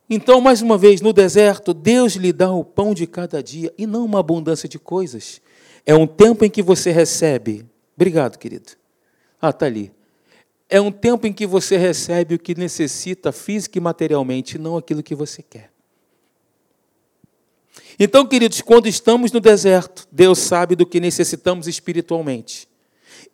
Então, 0.10 0.42
mais 0.42 0.64
uma 0.64 0.80
vez, 0.80 1.00
no 1.00 1.14
deserto, 1.14 1.76
Deus 1.76 2.14
lhe 2.14 2.34
dá 2.34 2.52
o 2.52 2.64
pão 2.64 2.96
de 2.96 3.06
cada 3.06 3.44
dia 3.44 3.72
e 3.78 3.86
não 3.86 4.04
uma 4.04 4.20
abundância 4.20 4.68
de 4.68 4.80
coisas. 4.80 5.40
É 5.86 5.94
um 5.96 6.08
tempo 6.08 6.46
em 6.46 6.50
que 6.50 6.62
você 6.62 6.92
recebe. 6.92 7.66
Obrigado, 7.96 8.38
querido. 8.38 8.72
Ah, 9.42 9.50
está 9.50 9.66
ali. 9.66 9.92
É 10.70 10.80
um 10.80 10.92
tempo 10.92 11.28
em 11.28 11.34
que 11.34 11.46
você 11.46 11.78
recebe 11.78 12.36
o 12.36 12.40
que 12.40 12.56
necessita 12.56 13.32
física 13.32 13.78
e 13.78 13.82
materialmente, 13.82 14.58
não 14.58 14.78
aquilo 14.78 15.04
que 15.04 15.14
você 15.14 15.44
quer. 15.44 15.72
Então, 18.00 18.26
queridos, 18.26 18.62
quando 18.62 18.88
estamos 18.88 19.32
no 19.32 19.40
deserto, 19.40 20.08
Deus 20.12 20.40
sabe 20.40 20.76
do 20.76 20.86
que 20.86 21.00
necessitamos 21.00 21.68
espiritualmente. 21.68 22.68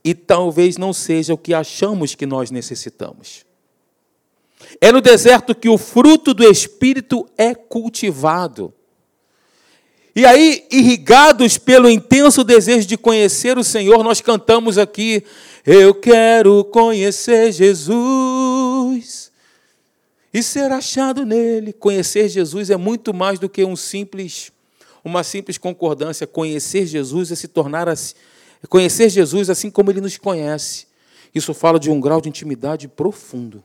E 0.04 0.14
talvez 0.14 0.78
não 0.78 0.92
seja 0.92 1.34
o 1.34 1.38
que 1.38 1.54
achamos 1.54 2.16
que 2.16 2.26
nós 2.26 2.52
necessitamos. 2.52 3.46
É 4.82 4.92
no 4.92 5.02
deserto 5.02 5.56
que 5.56 5.70
o 5.70 5.78
fruto 5.78 6.34
do 6.34 6.44
Espírito 6.44 7.26
é 7.38 7.56
cultivado. 7.56 8.74
E 10.16 10.26
aí, 10.26 10.66
irrigados 10.72 11.58
pelo 11.58 11.90
intenso 11.90 12.44
desejo 12.44 12.88
de 12.88 12.98
conhecer 12.98 13.58
o 13.58 13.64
Senhor, 13.64 14.04
nós 14.04 14.22
cantamos 14.22 14.78
aqui: 14.78 15.24
Eu 15.66 15.94
quero 15.94 16.64
conhecer 16.66 17.52
Jesus 17.52 19.32
e 20.34 20.42
ser 20.42 20.72
achado 20.72 21.26
nele. 21.26 21.74
Conhecer 21.74 22.28
Jesus 22.28 22.70
é 22.70 22.78
muito 22.78 23.14
mais 23.14 23.40
do 23.40 23.48
que 23.48 23.64
um 23.64 23.76
simples, 23.76 24.52
uma 25.04 25.24
simples 25.24 25.58
concordância. 25.58 26.26
Conhecer 26.26 26.86
Jesus 26.86 27.32
é 27.32 27.36
se 27.36 27.48
tornar 27.48 27.88
assim, 27.88 28.16
conhecer 28.68 29.10
Jesus 29.10 29.50
assim 29.50 29.70
como 29.70 29.92
ele 29.92 30.02
nos 30.02 30.18
conhece. 30.18 30.88
Isso 31.34 31.54
fala 31.54 31.80
de 31.80 31.92
um 31.92 32.00
grau 32.00 32.20
de 32.20 32.30
intimidade 32.30 32.88
profundo. 32.88 33.64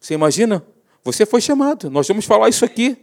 Você 0.00 0.14
imagina? 0.14 0.64
Você 1.04 1.26
foi 1.26 1.40
chamado. 1.40 1.90
Nós 1.90 2.08
vamos 2.08 2.24
falar 2.24 2.48
isso 2.48 2.64
aqui. 2.64 2.96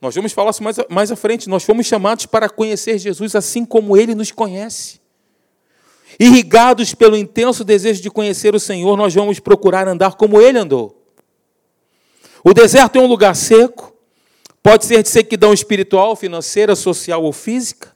Nós 0.00 0.14
vamos 0.14 0.32
falar 0.32 0.50
isso 0.50 0.62
mais, 0.62 0.76
mais 0.88 1.10
à 1.10 1.16
frente. 1.16 1.48
Nós 1.48 1.64
fomos 1.64 1.86
chamados 1.86 2.26
para 2.26 2.48
conhecer 2.48 2.98
Jesus 2.98 3.34
assim 3.34 3.64
como 3.64 3.96
ele 3.96 4.14
nos 4.14 4.30
conhece. 4.30 5.00
Irrigados 6.18 6.94
pelo 6.94 7.16
intenso 7.16 7.64
desejo 7.64 8.00
de 8.00 8.10
conhecer 8.10 8.54
o 8.54 8.60
Senhor, 8.60 8.96
nós 8.96 9.14
vamos 9.14 9.38
procurar 9.38 9.86
andar 9.86 10.14
como 10.14 10.40
ele 10.40 10.58
andou. 10.58 11.02
O 12.44 12.54
deserto 12.54 12.96
é 12.96 13.00
um 13.00 13.06
lugar 13.06 13.34
seco, 13.34 13.94
pode 14.62 14.86
ser 14.86 15.02
de 15.02 15.08
sequidão 15.08 15.52
espiritual, 15.52 16.16
financeira, 16.16 16.74
social 16.74 17.22
ou 17.22 17.32
física. 17.32 17.94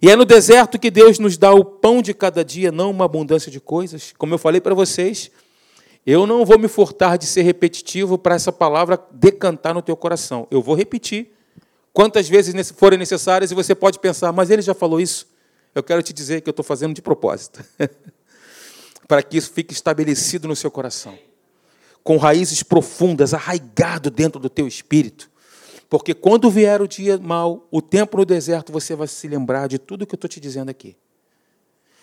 E 0.00 0.08
é 0.08 0.16
no 0.16 0.24
deserto 0.24 0.78
que 0.78 0.90
Deus 0.90 1.18
nos 1.18 1.36
dá 1.36 1.52
o 1.52 1.64
pão 1.64 2.00
de 2.00 2.14
cada 2.14 2.44
dia, 2.44 2.72
não 2.72 2.90
uma 2.90 3.04
abundância 3.04 3.50
de 3.50 3.60
coisas. 3.60 4.14
Como 4.16 4.32
eu 4.32 4.38
falei 4.38 4.60
para 4.60 4.74
vocês, 4.74 5.30
eu 6.06 6.26
não 6.26 6.44
vou 6.46 6.58
me 6.58 6.68
furtar 6.68 7.18
de 7.18 7.26
ser 7.26 7.42
repetitivo 7.42 8.16
para 8.16 8.34
essa 8.34 8.50
palavra 8.50 8.98
decantar 9.12 9.74
no 9.74 9.82
teu 9.82 9.96
coração. 9.96 10.48
Eu 10.50 10.62
vou 10.62 10.74
repetir 10.74 11.30
quantas 11.92 12.28
vezes 12.28 12.70
forem 12.70 12.98
necessárias 12.98 13.50
e 13.50 13.54
você 13.54 13.74
pode 13.74 13.98
pensar, 13.98 14.32
mas 14.32 14.50
ele 14.50 14.62
já 14.62 14.74
falou 14.74 15.00
isso. 15.00 15.26
Eu 15.74 15.82
quero 15.82 16.02
te 16.02 16.12
dizer 16.12 16.40
que 16.40 16.48
eu 16.48 16.52
estou 16.52 16.64
fazendo 16.64 16.94
de 16.94 17.02
propósito. 17.02 17.64
para 19.06 19.24
que 19.24 19.36
isso 19.36 19.50
fique 19.50 19.72
estabelecido 19.72 20.46
no 20.46 20.54
seu 20.54 20.70
coração. 20.70 21.18
Com 22.04 22.16
raízes 22.16 22.62
profundas, 22.62 23.34
arraigado 23.34 24.08
dentro 24.08 24.40
do 24.40 24.48
teu 24.48 24.68
espírito. 24.68 25.28
Porque 25.88 26.14
quando 26.14 26.48
vier 26.48 26.80
o 26.80 26.86
dia 26.86 27.18
mau, 27.18 27.66
o 27.72 27.82
tempo 27.82 28.18
no 28.18 28.24
deserto, 28.24 28.70
você 28.70 28.94
vai 28.94 29.08
se 29.08 29.26
lembrar 29.26 29.66
de 29.66 29.78
tudo 29.80 30.06
que 30.06 30.14
eu 30.14 30.16
estou 30.16 30.28
te 30.28 30.38
dizendo 30.38 30.70
aqui. 30.70 30.96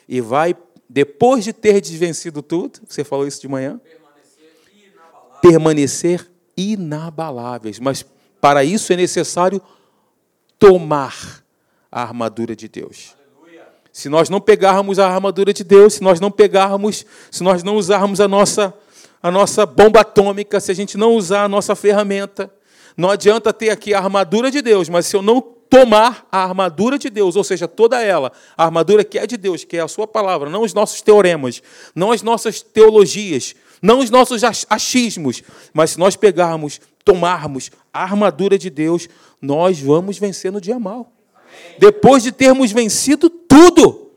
E 0.06 0.20
vai 0.20 0.54
depois 0.90 1.44
de 1.44 1.54
ter 1.54 1.80
desvencido 1.80 2.42
tudo, 2.42 2.82
você 2.88 3.04
falou 3.04 3.26
isso 3.26 3.42
de 3.42 3.48
manhã? 3.48 3.80
Permanecer 3.80 4.52
inabaláveis. 4.76 5.42
Permanecer 5.42 6.32
inabaláveis. 6.58 7.80
Mas 7.80 8.06
para 8.42 8.64
isso 8.64 8.92
é 8.92 8.96
necessário 8.96 9.62
tomar 10.60 11.44
a 11.92 12.02
armadura 12.02 12.56
de 12.56 12.68
Deus. 12.68 13.16
Aleluia. 13.42 13.68
Se 13.92 14.10
nós 14.10 14.30
não 14.30 14.42
pegarmos 14.42 15.00
a 15.00 15.08
armadura 15.08 15.54
de 15.54 15.64
Deus, 15.64 15.96
se 15.96 16.04
nós 16.04 16.20
não 16.20 16.32
pegarmos, 16.32 17.06
se 17.32 17.44
nós 17.44 17.64
não 17.64 17.76
usarmos 17.76 18.20
a 18.20 18.28
nossa, 18.28 18.74
a 19.22 19.32
nossa 19.32 19.66
bomba 19.66 20.02
atômica, 20.02 20.60
se 20.60 20.72
a 20.72 20.76
gente 20.76 20.98
não 20.98 21.14
usar 21.14 21.44
a 21.44 21.50
nossa 21.50 21.76
ferramenta, 21.76 22.52
não 22.96 23.10
adianta 23.10 23.54
ter 23.54 23.70
aqui 23.70 23.94
a 23.94 24.00
armadura 24.00 24.50
de 24.50 24.62
Deus, 24.62 24.90
mas 24.90 25.06
se 25.06 25.16
eu 25.16 25.22
não 25.22 25.42
tomar 25.70 26.28
a 26.32 26.44
armadura 26.44 26.98
de 26.98 27.10
Deus, 27.10 27.36
ou 27.36 27.44
seja, 27.44 27.68
toda 27.68 28.02
ela, 28.02 28.32
a 28.56 28.66
armadura 28.66 29.04
que 29.04 29.20
é 29.20 29.28
de 29.28 29.38
Deus, 29.38 29.64
que 29.64 29.78
é 29.78 29.82
a 29.82 29.88
sua 29.88 30.08
palavra, 30.08 30.50
não 30.50 30.64
os 30.64 30.74
nossos 30.74 31.02
teoremas, 31.02 31.62
não 31.94 32.12
as 32.12 32.22
nossas 32.22 32.62
teologias, 32.62 33.54
não 33.82 34.00
os 34.00 34.10
nossos 34.10 34.44
achismos, 34.44 35.44
mas 35.74 35.92
se 35.92 36.00
nós 36.00 36.16
pegarmos, 36.16 36.82
tomarmos 37.04 37.70
a 37.94 38.04
armadura 38.04 38.58
de 38.58 38.70
Deus, 38.70 39.08
nós 39.42 39.80
vamos 39.80 40.18
vencer 40.18 40.52
no 40.52 40.60
dia 40.60 40.80
mal. 40.80 41.12
Depois 41.80 42.24
de 42.24 42.32
termos 42.32 42.72
vencido 42.72 43.30
tudo. 43.30 44.12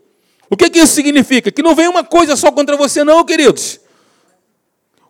O 0.49 0.57
que, 0.57 0.69
que 0.69 0.79
isso 0.79 0.93
significa? 0.93 1.51
Que 1.51 1.63
não 1.63 1.75
vem 1.75 1.87
uma 1.87 2.03
coisa 2.03 2.35
só 2.35 2.51
contra 2.51 2.75
você, 2.75 3.03
não, 3.03 3.23
queridos. 3.23 3.79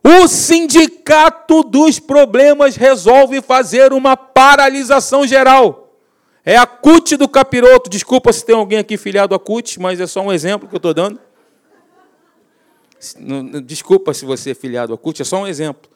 O 0.04 0.28
sindicato 0.28 1.64
dos 1.64 2.00
problemas 2.00 2.76
resolve 2.76 3.42
fazer 3.42 3.94
uma 3.94 4.18
paralisação 4.18 5.26
geral. 5.26 5.96
É 6.44 6.58
a 6.58 6.66
CUT 6.66 7.18
do 7.18 7.30
capiroto. 7.30 7.90
Desculpa 7.90 8.34
se 8.34 8.44
tem 8.46 8.56
alguém 8.56 8.80
aqui 8.80 8.98
filiado 8.98 9.36
a 9.36 9.40
CUT, 9.40 9.80
mas 9.80 10.00
é 10.00 10.08
só 10.08 10.22
um 10.22 10.34
exemplo 10.34 10.68
que 10.68 10.74
eu 10.74 10.78
estou 10.78 10.94
dando. 10.94 11.20
Desculpa 13.64 14.14
se 14.14 14.26
você 14.26 14.52
é 14.52 14.56
filiado 14.56 14.94
a 14.94 14.98
CUT, 14.98 15.22
é 15.22 15.26
só 15.26 15.38
um 15.38 15.48
exemplo. 15.48 15.90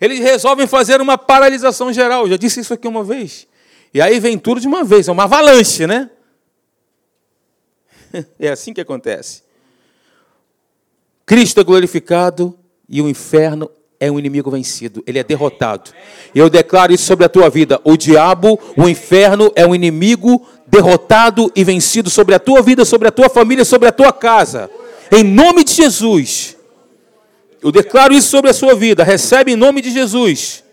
Eles 0.00 0.20
resolvem 0.20 0.66
fazer 0.66 1.00
uma 1.00 1.18
paralisação 1.18 1.92
geral. 1.92 2.22
Eu 2.22 2.30
já 2.30 2.36
disse 2.36 2.60
isso 2.60 2.72
aqui 2.72 2.86
uma 2.86 3.02
vez. 3.02 3.46
E 3.92 4.00
aí 4.00 4.20
vem 4.20 4.38
tudo 4.38 4.60
de 4.60 4.68
uma 4.68 4.84
vez, 4.84 5.08
é 5.08 5.12
uma 5.12 5.24
avalanche, 5.24 5.86
né? 5.86 6.10
É 8.38 8.48
assim 8.48 8.72
que 8.72 8.80
acontece. 8.80 9.42
Cristo 11.26 11.60
é 11.60 11.64
glorificado 11.64 12.58
e 12.88 13.02
o 13.02 13.08
inferno 13.08 13.70
é 14.00 14.10
um 14.10 14.18
inimigo 14.18 14.50
vencido, 14.50 15.02
ele 15.06 15.18
é 15.18 15.24
derrotado. 15.24 15.90
Eu 16.34 16.48
declaro 16.48 16.92
isso 16.92 17.04
sobre 17.04 17.26
a 17.26 17.28
tua 17.28 17.50
vida. 17.50 17.80
O 17.84 17.96
diabo, 17.96 18.58
o 18.76 18.88
inferno 18.88 19.52
é 19.54 19.66
um 19.66 19.74
inimigo 19.74 20.46
derrotado 20.66 21.50
e 21.54 21.64
vencido 21.64 22.08
sobre 22.08 22.34
a 22.34 22.38
tua 22.38 22.62
vida, 22.62 22.84
sobre 22.84 23.08
a 23.08 23.10
tua 23.10 23.28
família, 23.28 23.64
sobre 23.64 23.88
a 23.88 23.92
tua 23.92 24.12
casa. 24.12 24.70
Em 25.10 25.24
nome 25.24 25.64
de 25.64 25.74
Jesus. 25.74 26.56
Eu 27.60 27.72
declaro 27.72 28.14
isso 28.14 28.28
sobre 28.28 28.50
a 28.50 28.54
sua 28.54 28.74
vida. 28.74 29.02
Recebe 29.02 29.52
em 29.52 29.56
nome 29.56 29.80
de 29.80 29.90
Jesus. 29.90 30.64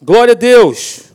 Glória 0.00 0.32
a 0.32 0.36
Deus. 0.36 1.12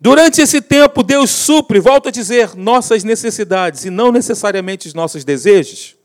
Durante 0.00 0.40
esse 0.40 0.60
tempo, 0.60 1.02
Deus 1.02 1.30
supre, 1.30 1.80
volto 1.80 2.08
a 2.08 2.12
dizer, 2.12 2.54
nossas 2.54 3.02
necessidades 3.02 3.84
e 3.84 3.90
não 3.90 4.12
necessariamente 4.12 4.86
os 4.86 4.94
nossos 4.94 5.24
desejos. 5.24 5.96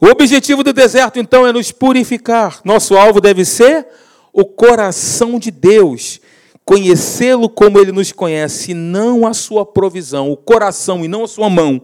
O 0.00 0.06
objetivo 0.06 0.64
do 0.64 0.72
deserto, 0.72 1.18
então, 1.18 1.46
é 1.46 1.52
nos 1.52 1.70
purificar. 1.70 2.60
Nosso 2.64 2.96
alvo 2.96 3.20
deve 3.20 3.44
ser 3.44 3.86
o 4.32 4.44
coração 4.44 5.38
de 5.38 5.50
Deus, 5.50 6.20
conhecê-lo 6.64 7.48
como 7.48 7.78
ele 7.78 7.92
nos 7.92 8.10
conhece, 8.10 8.74
não 8.74 9.26
a 9.26 9.34
sua 9.34 9.64
provisão, 9.64 10.30
o 10.30 10.36
coração 10.36 11.04
e 11.04 11.08
não 11.08 11.24
a 11.24 11.28
sua 11.28 11.50
mão. 11.50 11.80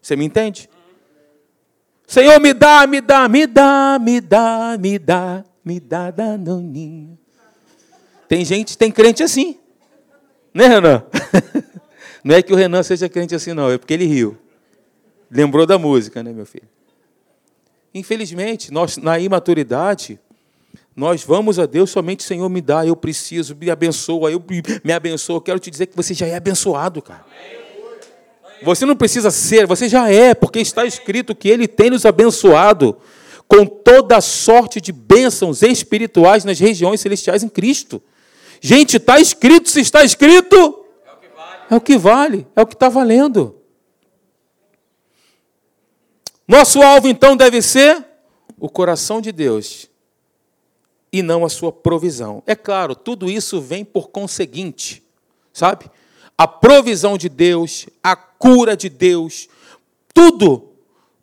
Você 0.00 0.16
me 0.16 0.24
entende? 0.24 0.68
Senhor, 2.06 2.38
me 2.40 2.52
dá, 2.52 2.86
me 2.86 3.00
dá, 3.00 3.28
me 3.28 3.46
dá, 3.46 3.98
me 4.00 4.20
dá, 4.20 4.76
me 4.78 4.98
dá, 4.98 5.44
me 5.64 5.80
dá 5.80 6.10
danoninho. 6.10 7.18
Tem 8.28 8.44
gente, 8.44 8.76
tem 8.76 8.90
crente 8.90 9.22
assim. 9.22 9.58
Né, 10.54 10.66
Renan? 10.66 11.02
Não 12.24 12.34
é 12.34 12.42
que 12.42 12.52
o 12.52 12.56
Renan 12.56 12.82
seja 12.82 13.08
crente 13.08 13.34
assim, 13.34 13.52
não, 13.52 13.68
é 13.68 13.76
porque 13.76 13.92
ele 13.92 14.04
riu. 14.04 14.38
Lembrou 15.28 15.66
da 15.66 15.76
música, 15.76 16.22
né, 16.22 16.32
meu 16.32 16.46
filho? 16.46 16.68
Infelizmente, 17.92 18.72
nós, 18.72 18.96
na 18.96 19.18
imaturidade, 19.18 20.20
nós 20.94 21.24
vamos 21.24 21.58
a 21.58 21.66
Deus 21.66 21.90
somente, 21.90 22.22
Senhor, 22.22 22.48
me 22.48 22.60
dá, 22.60 22.86
eu 22.86 22.94
preciso, 22.94 23.56
me 23.56 23.70
abençoa, 23.70 24.30
eu 24.30 24.42
me 24.84 24.92
abençoa. 24.92 25.42
Quero 25.42 25.58
te 25.58 25.70
dizer 25.70 25.86
que 25.86 25.96
você 25.96 26.14
já 26.14 26.26
é 26.26 26.36
abençoado, 26.36 27.02
cara. 27.02 27.24
Você 28.64 28.86
não 28.86 28.96
precisa 28.96 29.30
ser, 29.30 29.66
você 29.66 29.88
já 29.88 30.10
é, 30.10 30.34
porque 30.34 30.60
está 30.60 30.84
escrito 30.84 31.34
que 31.34 31.48
Ele 31.48 31.66
tem 31.66 31.90
nos 31.90 32.06
abençoado 32.06 32.96
com 33.48 33.66
toda 33.66 34.20
sorte 34.20 34.80
de 34.80 34.92
bênçãos 34.92 35.62
espirituais 35.62 36.44
nas 36.44 36.58
regiões 36.58 37.00
celestiais 37.00 37.42
em 37.42 37.48
Cristo. 37.48 38.02
Gente, 38.60 38.96
está 38.96 39.18
escrito, 39.18 39.68
se 39.68 39.80
está 39.80 40.04
escrito, 40.04 40.86
é 41.68 41.76
o 41.76 41.80
que 41.80 41.98
vale, 41.98 42.46
é 42.54 42.62
o 42.62 42.66
que 42.66 42.74
está 42.74 42.88
valendo. 42.88 43.56
Nosso 46.46 46.82
alvo, 46.82 47.08
então, 47.08 47.36
deve 47.36 47.62
ser 47.62 48.04
o 48.58 48.68
coração 48.68 49.20
de 49.20 49.32
Deus 49.32 49.88
e 51.12 51.22
não 51.22 51.44
a 51.44 51.48
sua 51.48 51.72
provisão. 51.72 52.42
É 52.46 52.54
claro, 52.54 52.94
tudo 52.94 53.30
isso 53.30 53.60
vem 53.60 53.84
por 53.84 54.08
conseguinte, 54.08 55.02
sabe? 55.52 55.90
A 56.36 56.46
provisão 56.46 57.16
de 57.16 57.28
Deus, 57.28 57.86
a 58.02 58.16
cura 58.16 58.76
de 58.76 58.88
Deus, 58.88 59.48
tudo, 60.12 60.70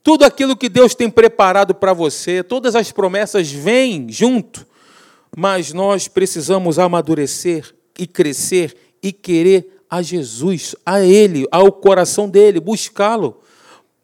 tudo 0.03 0.23
aquilo 0.23 0.55
que 0.55 0.69
Deus 0.69 0.95
tem 0.95 1.09
preparado 1.09 1.75
para 1.75 1.93
você, 1.93 2.43
todas 2.43 2.75
as 2.75 2.91
promessas 2.91 3.51
vêm 3.51 4.07
junto 4.09 4.67
mas 5.35 5.73
nós 5.73 6.07
precisamos 6.07 6.79
amadurecer 6.79 7.73
e 7.97 8.07
crescer 8.07 8.75
e 9.01 9.11
querer 9.11 9.81
a 9.89 10.01
Jesus, 10.01 10.75
a 10.85 11.01
Ele, 11.01 11.47
ao 11.51 11.71
coração 11.71 12.29
dele, 12.29 12.59
buscá-lo, 12.59 13.41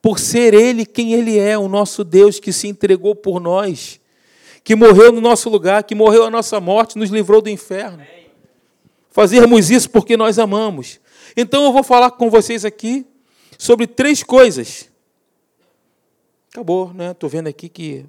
por 0.02 0.20
ser 0.20 0.54
Ele 0.54 0.86
quem 0.86 1.14
Ele 1.14 1.38
é, 1.38 1.58
o 1.58 1.68
nosso 1.68 2.04
Deus 2.04 2.40
que 2.40 2.52
se 2.52 2.68
entregou 2.68 3.16
por 3.16 3.40
nós, 3.40 4.00
que 4.64 4.76
morreu 4.76 5.12
no 5.12 5.22
nosso 5.22 5.50
lugar, 5.50 5.84
que 5.84 5.94
morreu 5.94 6.24
a 6.24 6.32
nossa 6.32 6.60
morte, 6.60 6.98
nos 6.98 7.10
livrou 7.10 7.42
do 7.42 7.50
inferno. 7.50 8.02
Fazermos 9.16 9.72
isso 9.72 9.90
porque 9.90 10.18
nós 10.18 10.38
amamos. 10.38 11.00
Então 11.38 11.64
eu 11.64 11.72
vou 11.72 11.84
falar 11.84 12.12
com 12.12 12.30
vocês 12.30 12.66
aqui 12.66 13.08
sobre 13.58 13.88
três 13.88 14.22
coisas. 14.22 14.90
Acabou, 16.52 16.94
né? 16.94 17.12
Estou 17.12 17.30
vendo 17.30 17.48
aqui 17.48 17.70
que 17.70 18.06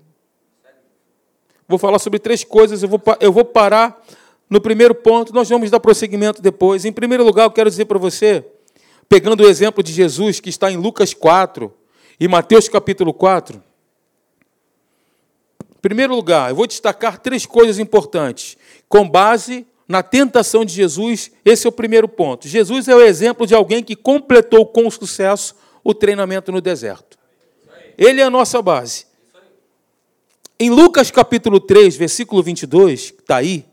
Vou 1.68 1.78
falar 1.78 2.00
sobre 2.00 2.18
três 2.18 2.42
coisas, 2.42 2.82
eu 2.82 2.88
vou, 2.88 3.00
eu 3.20 3.32
vou 3.32 3.44
parar 3.44 4.04
no 4.50 4.60
primeiro 4.60 4.96
ponto, 4.96 5.32
nós 5.32 5.48
vamos 5.48 5.70
dar 5.70 5.78
prosseguimento 5.78 6.42
depois. 6.42 6.84
Em 6.84 6.92
primeiro 6.92 7.22
lugar, 7.22 7.44
eu 7.44 7.52
quero 7.52 7.70
dizer 7.70 7.84
para 7.84 7.98
você, 7.98 8.44
pegando 9.08 9.44
o 9.44 9.48
exemplo 9.48 9.84
de 9.84 9.92
Jesus, 9.92 10.40
que 10.40 10.50
está 10.50 10.72
em 10.72 10.76
Lucas 10.76 11.14
4 11.14 11.72
e 12.18 12.26
Mateus 12.26 12.68
capítulo 12.68 13.14
4. 13.14 13.62
Em 15.60 15.80
primeiro 15.80 16.16
lugar, 16.16 16.50
eu 16.50 16.56
vou 16.56 16.66
destacar 16.66 17.20
três 17.20 17.46
coisas 17.46 17.78
importantes, 17.78 18.58
com 18.88 19.08
base 19.08 19.64
na 19.88 20.02
tentação 20.02 20.64
de 20.64 20.74
Jesus, 20.74 21.30
esse 21.44 21.66
é 21.66 21.68
o 21.68 21.72
primeiro 21.72 22.08
ponto. 22.08 22.48
Jesus 22.48 22.88
é 22.88 22.94
o 22.94 23.00
exemplo 23.00 23.46
de 23.46 23.54
alguém 23.54 23.82
que 23.82 23.94
completou 23.94 24.66
com 24.66 24.90
sucesso 24.90 25.54
o 25.84 25.94
treinamento 25.94 26.50
no 26.50 26.60
deserto. 26.60 27.16
Ele 27.96 28.20
é 28.20 28.24
a 28.24 28.30
nossa 28.30 28.60
base. 28.60 29.06
Em 30.58 30.70
Lucas 30.70 31.10
capítulo 31.10 31.60
3, 31.60 31.96
versículo 31.96 32.42
22, 32.42 33.12
que 33.12 33.20
está 33.20 33.36
aí, 33.36 33.64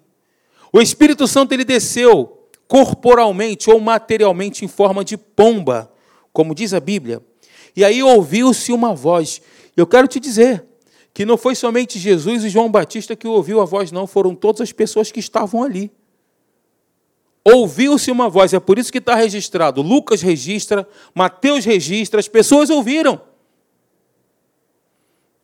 o 0.72 0.82
Espírito 0.82 1.28
Santo 1.28 1.54
ele 1.54 1.64
desceu 1.64 2.48
corporalmente 2.68 3.70
ou 3.70 3.80
materialmente 3.80 4.64
em 4.66 4.68
forma 4.68 5.04
de 5.04 5.18
pomba, 5.18 5.92
como 6.32 6.54
diz 6.54 6.74
a 6.74 6.80
Bíblia. 6.80 7.22
E 7.76 7.84
aí 7.84 8.04
ouviu-se 8.04 8.72
uma 8.72 8.94
voz. 8.94 9.42
Eu 9.76 9.88
quero 9.88 10.08
te 10.08 10.20
dizer 10.20 10.64
que 11.14 11.26
não 11.26 11.38
foi 11.38 11.56
somente 11.56 11.98
Jesus 11.98 12.44
e 12.44 12.50
João 12.50 12.70
Batista 12.70 13.16
que 13.16 13.28
ouviu 13.28 13.62
a 13.62 13.66
voz, 13.66 13.92
não, 13.92 14.08
foram 14.08 14.36
todas 14.36 14.62
as 14.62 14.72
pessoas 14.72 15.12
que 15.12 15.20
estavam 15.20 15.64
ali. 15.64 15.92
Ouviu-se 17.46 18.10
uma 18.10 18.30
voz, 18.30 18.54
é 18.54 18.60
por 18.60 18.80
isso 18.80 18.92
que 18.92 19.00
está 19.00 19.16
registrado. 19.16 19.82
Lucas 19.82 20.22
registra, 20.22 20.88
Mateus 21.14 21.66
registra, 21.66 22.20
as 22.20 22.28
pessoas 22.28 22.70
ouviram. 22.70 23.22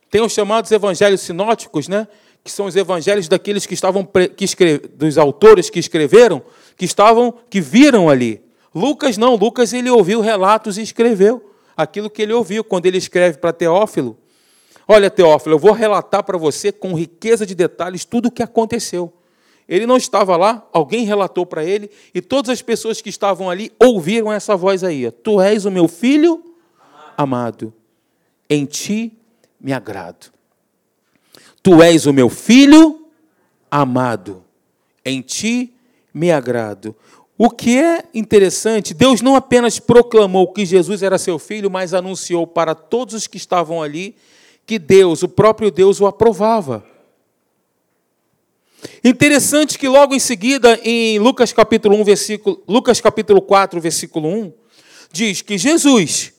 Tem 0.09 0.21
os 0.21 0.31
chamados 0.31 0.71
evangelhos 0.71 1.21
sinóticos, 1.21 1.87
né? 1.87 2.07
que 2.43 2.51
são 2.51 2.65
os 2.65 2.75
evangelhos 2.75 3.27
daqueles 3.27 3.65
que 3.65 3.73
estavam 3.73 4.07
que 4.35 4.45
escreve, 4.45 4.87
dos 4.87 5.17
autores 5.17 5.69
que 5.69 5.79
escreveram, 5.79 6.41
que 6.77 6.85
estavam 6.85 7.33
que 7.49 7.59
viram 7.59 8.09
ali. 8.09 8.41
Lucas 8.73 9.17
não, 9.17 9.35
Lucas 9.35 9.73
ele 9.73 9.89
ouviu 9.89 10.21
relatos 10.21 10.77
e 10.77 10.81
escreveu 10.81 11.53
aquilo 11.75 12.09
que 12.09 12.21
ele 12.21 12.33
ouviu 12.33 12.63
quando 12.63 12.85
ele 12.85 12.97
escreve 12.97 13.37
para 13.37 13.53
Teófilo. 13.53 14.17
Olha, 14.87 15.09
Teófilo, 15.09 15.55
eu 15.55 15.59
vou 15.59 15.71
relatar 15.71 16.23
para 16.23 16.37
você 16.37 16.71
com 16.71 16.93
riqueza 16.93 17.45
de 17.45 17.53
detalhes 17.53 18.05
tudo 18.05 18.27
o 18.27 18.31
que 18.31 18.41
aconteceu. 18.41 19.13
Ele 19.69 19.85
não 19.85 19.97
estava 19.97 20.35
lá, 20.35 20.67
alguém 20.73 21.05
relatou 21.05 21.45
para 21.45 21.63
ele, 21.63 21.91
e 22.11 22.19
todas 22.19 22.49
as 22.49 22.59
pessoas 22.59 23.01
que 23.01 23.09
estavam 23.09 23.47
ali 23.47 23.71
ouviram 23.79 24.33
essa 24.33 24.57
voz 24.57 24.83
aí: 24.83 25.11
Tu 25.11 25.39
és 25.39 25.63
o 25.63 25.69
meu 25.69 25.87
filho 25.87 26.43
amado, 27.15 27.71
em 28.49 28.65
ti 28.65 29.13
me 29.61 29.71
agrado. 29.71 30.31
Tu 31.61 31.83
és 31.83 32.07
o 32.07 32.13
meu 32.13 32.29
filho 32.29 33.05
amado, 33.69 34.43
em 35.05 35.21
ti 35.21 35.71
me 36.11 36.31
agrado. 36.31 36.95
O 37.37 37.51
que 37.51 37.77
é 37.77 38.05
interessante, 38.11 38.93
Deus 38.93 39.21
não 39.21 39.35
apenas 39.35 39.77
proclamou 39.77 40.51
que 40.51 40.65
Jesus 40.65 41.03
era 41.03 41.19
seu 41.19 41.37
filho, 41.37 41.69
mas 41.69 41.93
anunciou 41.93 42.47
para 42.47 42.73
todos 42.73 43.13
os 43.13 43.27
que 43.27 43.37
estavam 43.37 43.83
ali 43.83 44.15
que 44.65 44.79
Deus, 44.79 45.21
o 45.21 45.29
próprio 45.29 45.69
Deus, 45.69 46.01
o 46.01 46.07
aprovava. 46.07 46.83
Interessante 49.03 49.77
que 49.77 49.87
logo 49.87 50.13
em 50.13 50.19
seguida, 50.19 50.79
em 50.83 51.19
Lucas 51.19 51.51
capítulo 51.51 51.95
1, 51.97 52.03
versículo, 52.03 52.63
Lucas 52.67 53.01
capítulo 53.01 53.41
4, 53.41 53.79
versículo 53.79 54.29
1, 54.29 54.53
diz 55.11 55.41
que 55.41 55.57
Jesus, 55.57 56.33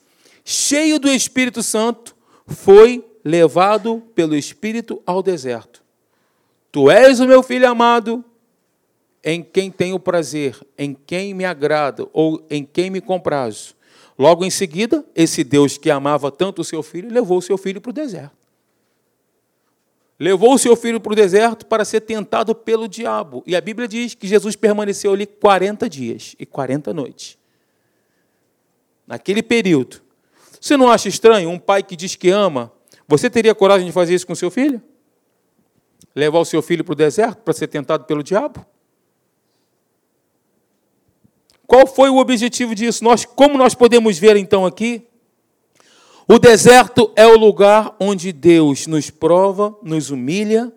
cheio 0.45 0.99
do 0.99 1.11
Espírito 1.11 1.63
Santo, 1.63 2.15
foi 2.47 3.05
levado 3.25 4.03
pelo 4.15 4.35
Espírito 4.35 5.03
ao 5.05 5.23
deserto. 5.23 5.83
Tu 6.73 6.91
és 6.91 7.21
o 7.21 7.27
meu 7.27 7.43
filho 7.43 7.69
amado, 7.69 8.25
em 9.23 9.43
quem 9.43 9.71
tenho 9.71 9.99
prazer, 9.99 10.59
em 10.79 10.95
quem 10.95 11.35
me 11.35 11.45
agrada 11.45 12.09
ou 12.13 12.45
em 12.49 12.65
quem 12.65 12.89
me 12.89 13.01
comprazo. 13.01 13.75
Logo 14.19 14.45
em 14.45 14.51
seguida, 14.51 15.05
esse 15.15 15.43
Deus 15.43 15.77
que 15.77 15.91
amava 15.91 16.31
tanto 16.31 16.63
o 16.63 16.65
seu 16.65 16.83
filho, 16.83 17.13
levou 17.13 17.39
o 17.39 17.43
seu 17.43 17.59
filho 17.59 17.81
para 17.81 17.91
o 17.91 17.93
deserto 17.93 18.40
levou 20.21 20.53
o 20.53 20.59
seu 20.59 20.77
filho 20.77 21.01
para 21.01 21.15
o 21.15 21.17
deserto 21.17 21.65
para 21.65 21.83
ser 21.83 22.03
tentado 22.03 22.55
pelo 22.55 22.87
diabo. 22.87 23.43
E 23.47 23.57
a 23.57 23.61
Bíblia 23.61 23.89
diz 23.89 24.15
que 24.15 24.29
Jesus 24.29 24.55
permaneceu 24.55 25.15
ali 25.15 25.25
40 25.25 25.89
dias 25.89 26.37
e 26.39 26.45
40 26.45 26.93
noites. 26.93 27.39
Naquele 29.07 29.43
período. 29.43 30.03
Você 30.61 30.77
não 30.77 30.91
acha 30.91 31.09
estranho 31.09 31.49
um 31.49 31.59
pai 31.59 31.83
que 31.83 31.97
diz 31.97 32.17
que 32.17 32.29
ama? 32.29 32.71
Você 33.09 33.31
teria 33.31 33.55
coragem 33.55 33.87
de 33.87 33.93
fazer 33.93 34.15
isso 34.15 34.27
com 34.27 34.35
seu 34.35 34.51
filho? 34.51 34.83
Levar 36.15 36.39
o 36.39 36.45
seu 36.45 36.61
filho 36.61 36.85
para 36.85 36.93
o 36.93 36.97
deserto 36.97 37.39
para 37.39 37.55
ser 37.55 37.69
tentado 37.69 38.05
pelo 38.05 38.23
diabo? 38.23 38.65
Qual 41.67 41.87
foi 41.87 42.11
o 42.11 42.19
objetivo 42.19 42.75
disso? 42.75 43.03
Nós, 43.03 43.25
como 43.25 43.57
nós 43.57 43.75
podemos 43.75 44.19
ver 44.19 44.37
então 44.37 44.67
aqui, 44.67 45.07
o 46.33 46.39
deserto 46.39 47.11
é 47.17 47.27
o 47.27 47.37
lugar 47.37 47.97
onde 47.99 48.31
Deus 48.31 48.87
nos 48.87 49.11
prova, 49.11 49.77
nos 49.83 50.13
humilha, 50.13 50.73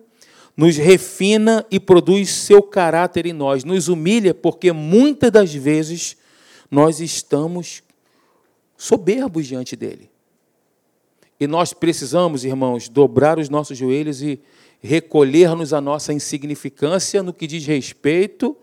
nos 0.56 0.76
refina 0.76 1.64
e 1.70 1.78
produz 1.78 2.28
seu 2.28 2.60
caráter 2.60 3.24
em 3.24 3.32
nós. 3.32 3.62
Nos 3.62 3.86
humilha 3.86 4.34
porque 4.34 4.72
muitas 4.72 5.30
das 5.30 5.54
vezes 5.54 6.16
nós 6.68 6.98
estamos 6.98 7.84
soberbos 8.76 9.46
diante 9.46 9.76
dele. 9.76 10.10
E 11.38 11.46
nós 11.46 11.72
precisamos, 11.72 12.44
irmãos, 12.44 12.88
dobrar 12.88 13.38
os 13.38 13.48
nossos 13.48 13.78
joelhos 13.78 14.22
e 14.22 14.40
recolher-nos 14.82 15.72
a 15.72 15.80
nossa 15.80 16.12
insignificância 16.12 17.22
no 17.22 17.32
que 17.32 17.46
diz 17.46 17.64
respeito. 17.64 18.56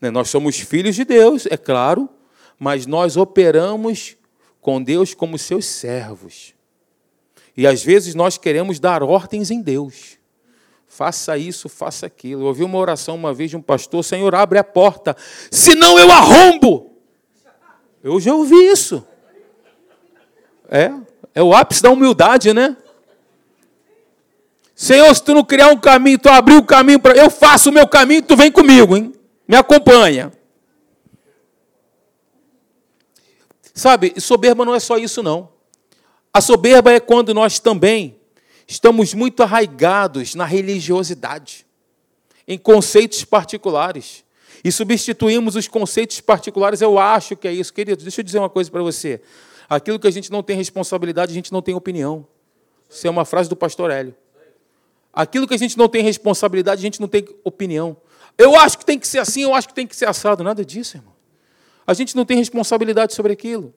Né? 0.00 0.10
Nós 0.10 0.30
somos 0.30 0.58
filhos 0.58 0.96
de 0.96 1.04
Deus, 1.04 1.44
é 1.50 1.58
claro, 1.58 2.08
mas 2.58 2.86
nós 2.86 3.18
operamos 3.18 4.16
com 4.62 4.82
Deus 4.82 5.12
como 5.12 5.36
seus 5.36 5.66
servos. 5.66 6.54
E 7.54 7.66
às 7.66 7.82
vezes 7.82 8.14
nós 8.14 8.38
queremos 8.38 8.80
dar 8.80 9.02
ordens 9.02 9.50
em 9.50 9.60
Deus. 9.60 10.16
Faça 10.86 11.36
isso, 11.36 11.68
faça 11.68 12.06
aquilo. 12.06 12.42
Eu 12.42 12.46
ouvi 12.46 12.62
uma 12.62 12.78
oração 12.78 13.14
uma 13.16 13.34
vez 13.34 13.50
de 13.50 13.56
um 13.56 13.60
pastor: 13.60 14.02
Senhor, 14.04 14.34
abre 14.34 14.58
a 14.58 14.64
porta, 14.64 15.14
senão 15.50 15.98
eu 15.98 16.10
arrombo. 16.10 16.92
Eu 18.02 18.18
já 18.20 18.34
ouvi 18.34 18.54
isso. 18.54 19.04
É, 20.70 20.92
é 21.34 21.42
o 21.42 21.52
ápice 21.52 21.82
da 21.82 21.90
humildade, 21.90 22.54
né? 22.54 22.76
Senhor, 24.74 25.14
se 25.14 25.22
tu 25.22 25.34
não 25.34 25.44
criar 25.44 25.68
um 25.68 25.78
caminho, 25.78 26.18
tu 26.18 26.28
abrir 26.28 26.56
o 26.56 26.64
caminho 26.64 27.00
para. 27.00 27.14
Eu 27.16 27.30
faço 27.30 27.70
o 27.70 27.72
meu 27.72 27.86
caminho, 27.86 28.22
tu 28.22 28.36
vem 28.36 28.50
comigo, 28.50 28.96
hein? 28.96 29.12
Me 29.46 29.56
acompanha. 29.56 30.32
Sabe, 33.74 34.14
soberba 34.20 34.64
não 34.64 34.74
é 34.74 34.80
só 34.80 34.98
isso, 34.98 35.22
não. 35.22 35.48
A 36.32 36.40
soberba 36.40 36.92
é 36.92 37.00
quando 37.00 37.34
nós 37.34 37.58
também 37.58 38.16
estamos 38.66 39.14
muito 39.14 39.42
arraigados 39.42 40.34
na 40.34 40.44
religiosidade, 40.44 41.66
em 42.46 42.58
conceitos 42.58 43.24
particulares. 43.24 44.24
E 44.64 44.70
substituímos 44.70 45.56
os 45.56 45.66
conceitos 45.66 46.20
particulares, 46.20 46.80
eu 46.80 46.98
acho 46.98 47.36
que 47.36 47.48
é 47.48 47.52
isso. 47.52 47.72
Querido, 47.72 48.02
deixa 48.02 48.20
eu 48.20 48.24
dizer 48.24 48.38
uma 48.38 48.48
coisa 48.48 48.70
para 48.70 48.82
você. 48.82 49.20
Aquilo 49.68 49.98
que 49.98 50.06
a 50.06 50.10
gente 50.10 50.30
não 50.30 50.42
tem 50.42 50.56
responsabilidade, 50.56 51.32
a 51.32 51.34
gente 51.34 51.52
não 51.52 51.60
tem 51.60 51.74
opinião. 51.74 52.26
Isso 52.88 53.06
é 53.06 53.10
uma 53.10 53.24
frase 53.24 53.48
do 53.48 53.56
pastor 53.56 53.90
Hélio. 53.90 54.14
Aquilo 55.12 55.46
que 55.46 55.54
a 55.54 55.58
gente 55.58 55.76
não 55.76 55.88
tem 55.88 56.02
responsabilidade, 56.02 56.80
a 56.80 56.82
gente 56.82 57.00
não 57.00 57.08
tem 57.08 57.26
opinião. 57.44 57.96
Eu 58.38 58.56
acho 58.56 58.78
que 58.78 58.84
tem 58.84 58.98
que 58.98 59.06
ser 59.06 59.18
assim, 59.18 59.42
eu 59.42 59.54
acho 59.54 59.68
que 59.68 59.74
tem 59.74 59.86
que 59.86 59.96
ser 59.96 60.06
assado. 60.06 60.42
Nada 60.42 60.64
disso, 60.64 60.96
irmão. 60.96 61.11
A 61.86 61.94
gente 61.94 62.16
não 62.16 62.24
tem 62.24 62.36
responsabilidade 62.36 63.14
sobre 63.14 63.32
aquilo. 63.32 63.74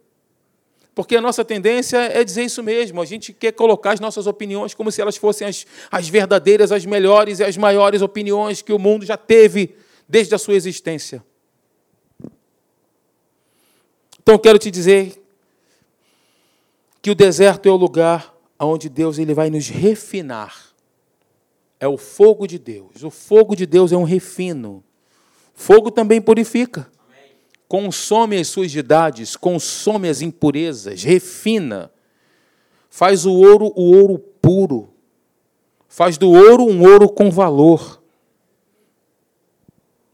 Porque 0.96 1.18
a 1.18 1.22
nossa 1.22 1.44
tendência 1.44 1.98
é 1.98 2.24
dizer 2.24 2.44
isso 2.44 2.64
mesmo. 2.64 3.02
A 3.02 3.06
gente 3.06 3.34
quer 3.34 3.52
colocar 3.52 3.92
as 3.92 4.00
nossas 4.00 4.28
opiniões 4.28 4.74
como 4.74 4.92
se 4.92 5.02
elas 5.02 5.18
fossem 5.18 5.46
as, 5.46 5.66
as 5.92 6.08
verdadeiras, 6.08 6.72
as 6.72 6.86
melhores 6.86 7.40
e 7.40 7.44
as 7.44 7.58
maiores 7.58 8.02
opiniões 8.02 8.62
que 8.62 8.72
o 8.72 8.80
mundo 8.80 9.06
já 9.06 9.18
teve 9.18 9.76
desde 10.08 10.34
a 10.34 10.38
sua 10.38 10.54
existência. 10.54 11.24
Então, 14.22 14.38
quero 14.38 14.58
te 14.58 14.72
dizer 14.72 15.22
que 17.02 17.12
o 17.12 17.16
deserto 17.16 17.68
é 17.68 17.72
o 17.72 17.76
lugar 17.76 18.34
onde 18.58 18.88
Deus 18.88 19.20
ele 19.20 19.34
vai 19.34 19.50
nos 19.50 19.68
refinar. 19.68 20.74
É 21.78 21.88
o 21.88 21.98
fogo 21.98 22.48
de 22.48 22.58
Deus. 22.58 23.04
O 23.04 23.12
fogo 23.12 23.54
de 23.54 23.66
Deus 23.66 23.92
é 23.92 23.98
um 23.98 24.04
refino. 24.04 24.82
Fogo 25.54 25.92
também 25.92 26.22
purifica 26.22 26.90
consome 27.68 28.38
as 28.38 28.48
sujidades, 28.48 29.36
consome 29.36 30.08
as 30.08 30.22
impurezas, 30.22 31.04
refina, 31.04 31.92
faz 32.90 33.26
o 33.26 33.34
ouro 33.34 33.72
o 33.76 33.96
ouro 33.96 34.20
puro, 34.20 34.94
faz 35.88 36.18
do 36.18 36.32
ouro 36.32 36.66
um 36.66 36.84
ouro 36.84 37.10
com 37.10 37.30
valor. 37.32 38.02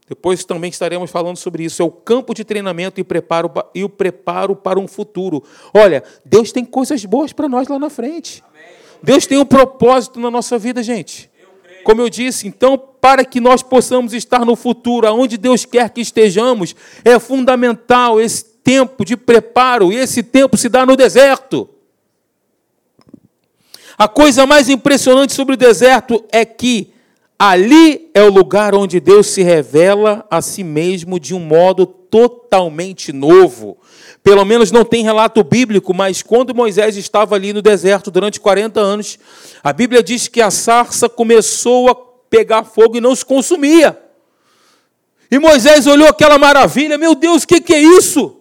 Depois 0.08 0.44
também 0.44 0.68
estaremos 0.68 1.10
falando 1.10 1.38
sobre 1.38 1.64
isso. 1.64 1.80
É 1.80 1.84
o 1.84 1.90
campo 1.90 2.34
de 2.34 2.44
treinamento 2.44 3.00
e, 3.00 3.04
preparo, 3.04 3.50
e 3.74 3.82
o 3.82 3.88
preparo 3.88 4.54
para 4.54 4.78
um 4.78 4.86
futuro. 4.86 5.42
Olha, 5.72 6.04
Deus 6.22 6.52
tem 6.52 6.66
coisas 6.66 7.02
boas 7.06 7.32
para 7.32 7.48
nós 7.48 7.66
lá 7.66 7.78
na 7.78 7.88
frente. 7.88 8.44
Deus 9.02 9.26
tem 9.26 9.38
um 9.38 9.44
propósito 9.44 10.20
na 10.20 10.30
nossa 10.30 10.58
vida, 10.58 10.82
gente. 10.82 11.30
Como 11.82 12.02
eu 12.02 12.10
disse, 12.10 12.46
então, 12.46 12.91
para 13.02 13.24
que 13.24 13.40
nós 13.40 13.64
possamos 13.64 14.12
estar 14.12 14.46
no 14.46 14.54
futuro, 14.54 15.08
aonde 15.08 15.36
Deus 15.36 15.64
quer 15.64 15.90
que 15.90 16.00
estejamos, 16.00 16.76
é 17.04 17.18
fundamental 17.18 18.20
esse 18.20 18.44
tempo 18.62 19.04
de 19.04 19.16
preparo, 19.16 19.92
e 19.92 19.96
esse 19.96 20.22
tempo 20.22 20.56
se 20.56 20.68
dá 20.68 20.86
no 20.86 20.94
deserto. 20.94 21.68
A 23.98 24.06
coisa 24.06 24.46
mais 24.46 24.68
impressionante 24.68 25.32
sobre 25.32 25.54
o 25.54 25.56
deserto 25.56 26.24
é 26.30 26.44
que 26.44 26.92
ali 27.36 28.08
é 28.14 28.22
o 28.22 28.30
lugar 28.30 28.72
onde 28.72 29.00
Deus 29.00 29.26
se 29.26 29.42
revela 29.42 30.24
a 30.30 30.40
si 30.40 30.62
mesmo 30.62 31.18
de 31.18 31.34
um 31.34 31.40
modo 31.40 31.84
totalmente 31.84 33.12
novo. 33.12 33.78
Pelo 34.22 34.44
menos 34.44 34.70
não 34.70 34.84
tem 34.84 35.02
relato 35.02 35.42
bíblico, 35.42 35.92
mas 35.92 36.22
quando 36.22 36.54
Moisés 36.54 36.96
estava 36.96 37.34
ali 37.34 37.52
no 37.52 37.60
deserto 37.60 38.12
durante 38.12 38.38
40 38.38 38.78
anos, 38.78 39.18
a 39.60 39.72
Bíblia 39.72 40.04
diz 40.04 40.28
que 40.28 40.40
a 40.40 40.52
sarça 40.52 41.08
começou 41.08 41.88
a 41.90 42.11
pegar 42.32 42.64
fogo 42.64 42.96
e 42.96 43.00
não 43.00 43.14
se 43.14 43.26
consumia. 43.26 44.02
E 45.30 45.38
Moisés 45.38 45.86
olhou 45.86 46.08
aquela 46.08 46.38
maravilha, 46.38 46.96
meu 46.96 47.14
Deus, 47.14 47.42
o 47.42 47.46
que, 47.46 47.60
que 47.60 47.74
é 47.74 47.82
isso? 47.82 48.40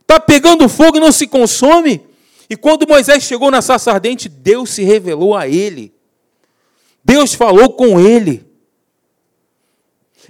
Está 0.00 0.18
pegando 0.18 0.66
fogo 0.70 0.96
e 0.96 1.00
não 1.00 1.12
se 1.12 1.26
consome? 1.26 2.02
E 2.48 2.56
quando 2.56 2.88
Moisés 2.88 3.24
chegou 3.24 3.50
na 3.50 3.60
sarça 3.60 3.92
ardente, 3.92 4.26
Deus 4.26 4.70
se 4.70 4.82
revelou 4.84 5.36
a 5.36 5.46
ele. 5.46 5.92
Deus 7.04 7.34
falou 7.34 7.74
com 7.74 8.00
ele. 8.00 8.42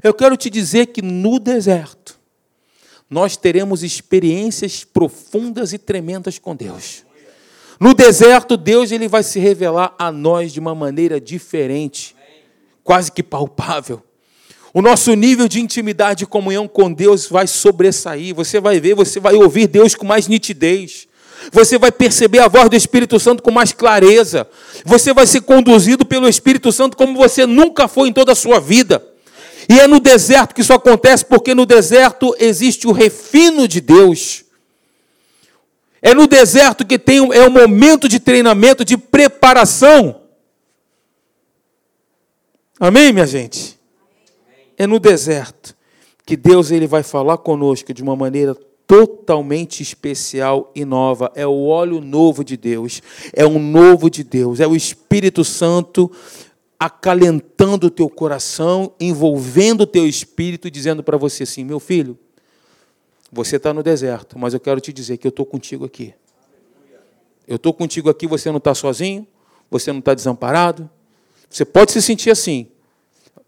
Eu 0.03 0.13
quero 0.13 0.37
te 0.37 0.51
dizer 0.51 0.87
que 0.87 1.01
no 1.01 1.39
deserto, 1.39 2.19
nós 3.09 3.37
teremos 3.37 3.85
experiências 3.85 4.83
profundas 4.83 5.73
e 5.73 5.79
tremendas 5.79 6.41
com 6.41 6.57
Deus. 6.57 7.05
No 7.79 7.95
deserto, 7.95 8.57
Deus 8.57 8.91
ele 8.91 9.07
vai 9.07 9.23
se 9.23 9.39
revelar 9.39 9.95
a 9.97 10.11
nós 10.11 10.53
de 10.53 10.59
uma 10.59 10.75
maneira 10.75 11.21
diferente, 11.21 12.16
quase 12.87 13.11
que 13.11 13.23
palpável. 13.23 14.01
O 14.73 14.81
nosso 14.81 15.13
nível 15.15 15.49
de 15.49 15.61
intimidade 15.61 16.23
e 16.23 16.27
comunhão 16.27 16.69
com 16.69 16.93
Deus 16.93 17.27
vai 17.27 17.49
sobressair. 17.49 18.33
Você 18.37 18.61
vai 18.61 18.79
ver, 18.79 18.95
você 18.95 19.19
vai 19.19 19.35
ouvir 19.35 19.67
Deus 19.67 19.97
com 19.97 20.07
mais 20.07 20.29
nitidez. 20.29 21.09
Você 21.51 21.79
vai 21.79 21.91
perceber 21.91 22.39
a 22.39 22.49
voz 22.49 22.71
do 22.71 22.77
Espírito 22.77 23.19
Santo 23.19 23.43
com 23.43 23.51
mais 23.51 23.73
clareza. 23.73 24.49
Você 24.85 25.13
vai 25.13 25.27
ser 25.27 25.41
conduzido 25.41 26.07
pelo 26.07 26.29
Espírito 26.29 26.71
Santo 26.71 26.97
como 26.97 27.17
você 27.17 27.45
nunca 27.45 27.89
foi 27.89 28.09
em 28.09 28.13
toda 28.13 28.33
a 28.33 28.37
sua 28.37 28.61
vida. 28.61 29.05
E 29.69 29.81
é 29.81 29.89
no 29.89 29.99
deserto 29.99 30.55
que 30.55 30.61
isso 30.61 30.73
acontece, 30.73 31.25
porque 31.25 31.57
no 31.57 31.67
deserto 31.67 32.37
existe 32.39 32.87
o 32.87 32.93
refino 32.93 33.67
de 33.67 33.81
Deus. 33.81 34.45
É 36.01 36.15
no 36.15 36.29
deserto 36.29 36.87
que 36.87 37.01
tem 37.01 37.19
é 37.33 37.45
o 37.45 37.51
momento 37.51 38.09
de 38.09 38.21
treinamento, 38.21 38.85
de 38.85 38.97
preparação. 38.97 40.26
Amém, 42.79 43.11
minha 43.11 43.27
gente? 43.27 43.79
É 44.77 44.87
no 44.87 45.01
deserto 45.01 45.75
que 46.27 46.37
Deus 46.37 46.71
ele 46.71 46.87
vai 46.87 47.03
falar 47.03 47.39
conosco 47.39 47.95
de 47.95 48.03
uma 48.03 48.15
maneira 48.15 48.55
totalmente 48.87 49.83
especial 49.83 50.71
e 50.75 50.85
nova. 50.85 51.33
É 51.35 51.47
o 51.47 51.65
óleo 51.65 52.03
novo 52.03 52.45
de 52.45 52.55
Deus, 52.55 53.03
é 53.33 53.47
um 53.47 53.59
novo 53.59 54.11
de 54.11 54.23
Deus, 54.23 54.61
é 54.61 54.67
o 54.67 54.77
Espírito 54.77 55.43
Santo 55.43 56.11
acalentando 56.79 57.87
o 57.87 57.91
teu 57.91 58.11
coração, 58.11 58.93
envolvendo 59.01 59.83
o 59.83 59.87
teu 59.87 60.07
espírito, 60.07 60.71
dizendo 60.71 61.03
para 61.03 61.17
você 61.17 61.45
assim: 61.45 61.65
meu 61.65 61.81
filho, 61.81 62.19
você 63.33 63.57
está 63.57 63.73
no 63.73 63.83
deserto, 63.83 64.39
mas 64.39 64.53
eu 64.53 64.61
quero 64.61 64.81
te 64.83 64.93
dizer 64.93 65.17
que 65.17 65.27
eu 65.27 65.31
estou 65.31 65.47
contigo 65.47 65.87
aqui. 65.87 66.13
Eu 67.49 67.57
estou 67.57 67.73
contigo 67.73 68.11
aqui, 68.11 68.27
você 68.27 68.51
não 68.51 68.59
está 68.59 68.75
sozinho, 68.75 69.27
você 69.71 69.91
não 69.93 70.01
está 70.01 70.13
desamparado. 70.13 70.91
Você 71.49 71.65
pode 71.65 71.93
se 71.93 72.03
sentir 72.03 72.31
assim. 72.31 72.69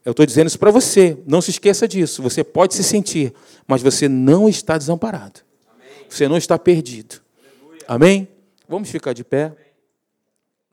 Eu 0.04 0.12
estou 0.12 0.24
dizendo 0.24 0.46
isso 0.46 0.58
para 0.58 0.70
você. 0.70 1.18
Não 1.26 1.40
se 1.40 1.50
esqueça 1.50 1.86
disso. 1.86 2.22
Você 2.22 2.42
pode 2.42 2.74
se 2.74 2.82
sentir, 2.82 3.34
mas 3.66 3.82
você 3.82 4.08
não 4.08 4.48
está 4.48 4.78
desamparado. 4.78 5.40
Amém. 5.68 6.06
Você 6.08 6.28
não 6.28 6.36
está 6.36 6.58
perdido. 6.58 7.20
Aleluia. 7.60 7.84
Amém? 7.86 8.28
Vamos 8.68 8.90
ficar 8.90 9.12
de 9.12 9.24
pé. 9.24 9.54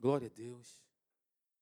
Glória 0.00 0.30
a 0.32 0.38
Deus. 0.38 0.55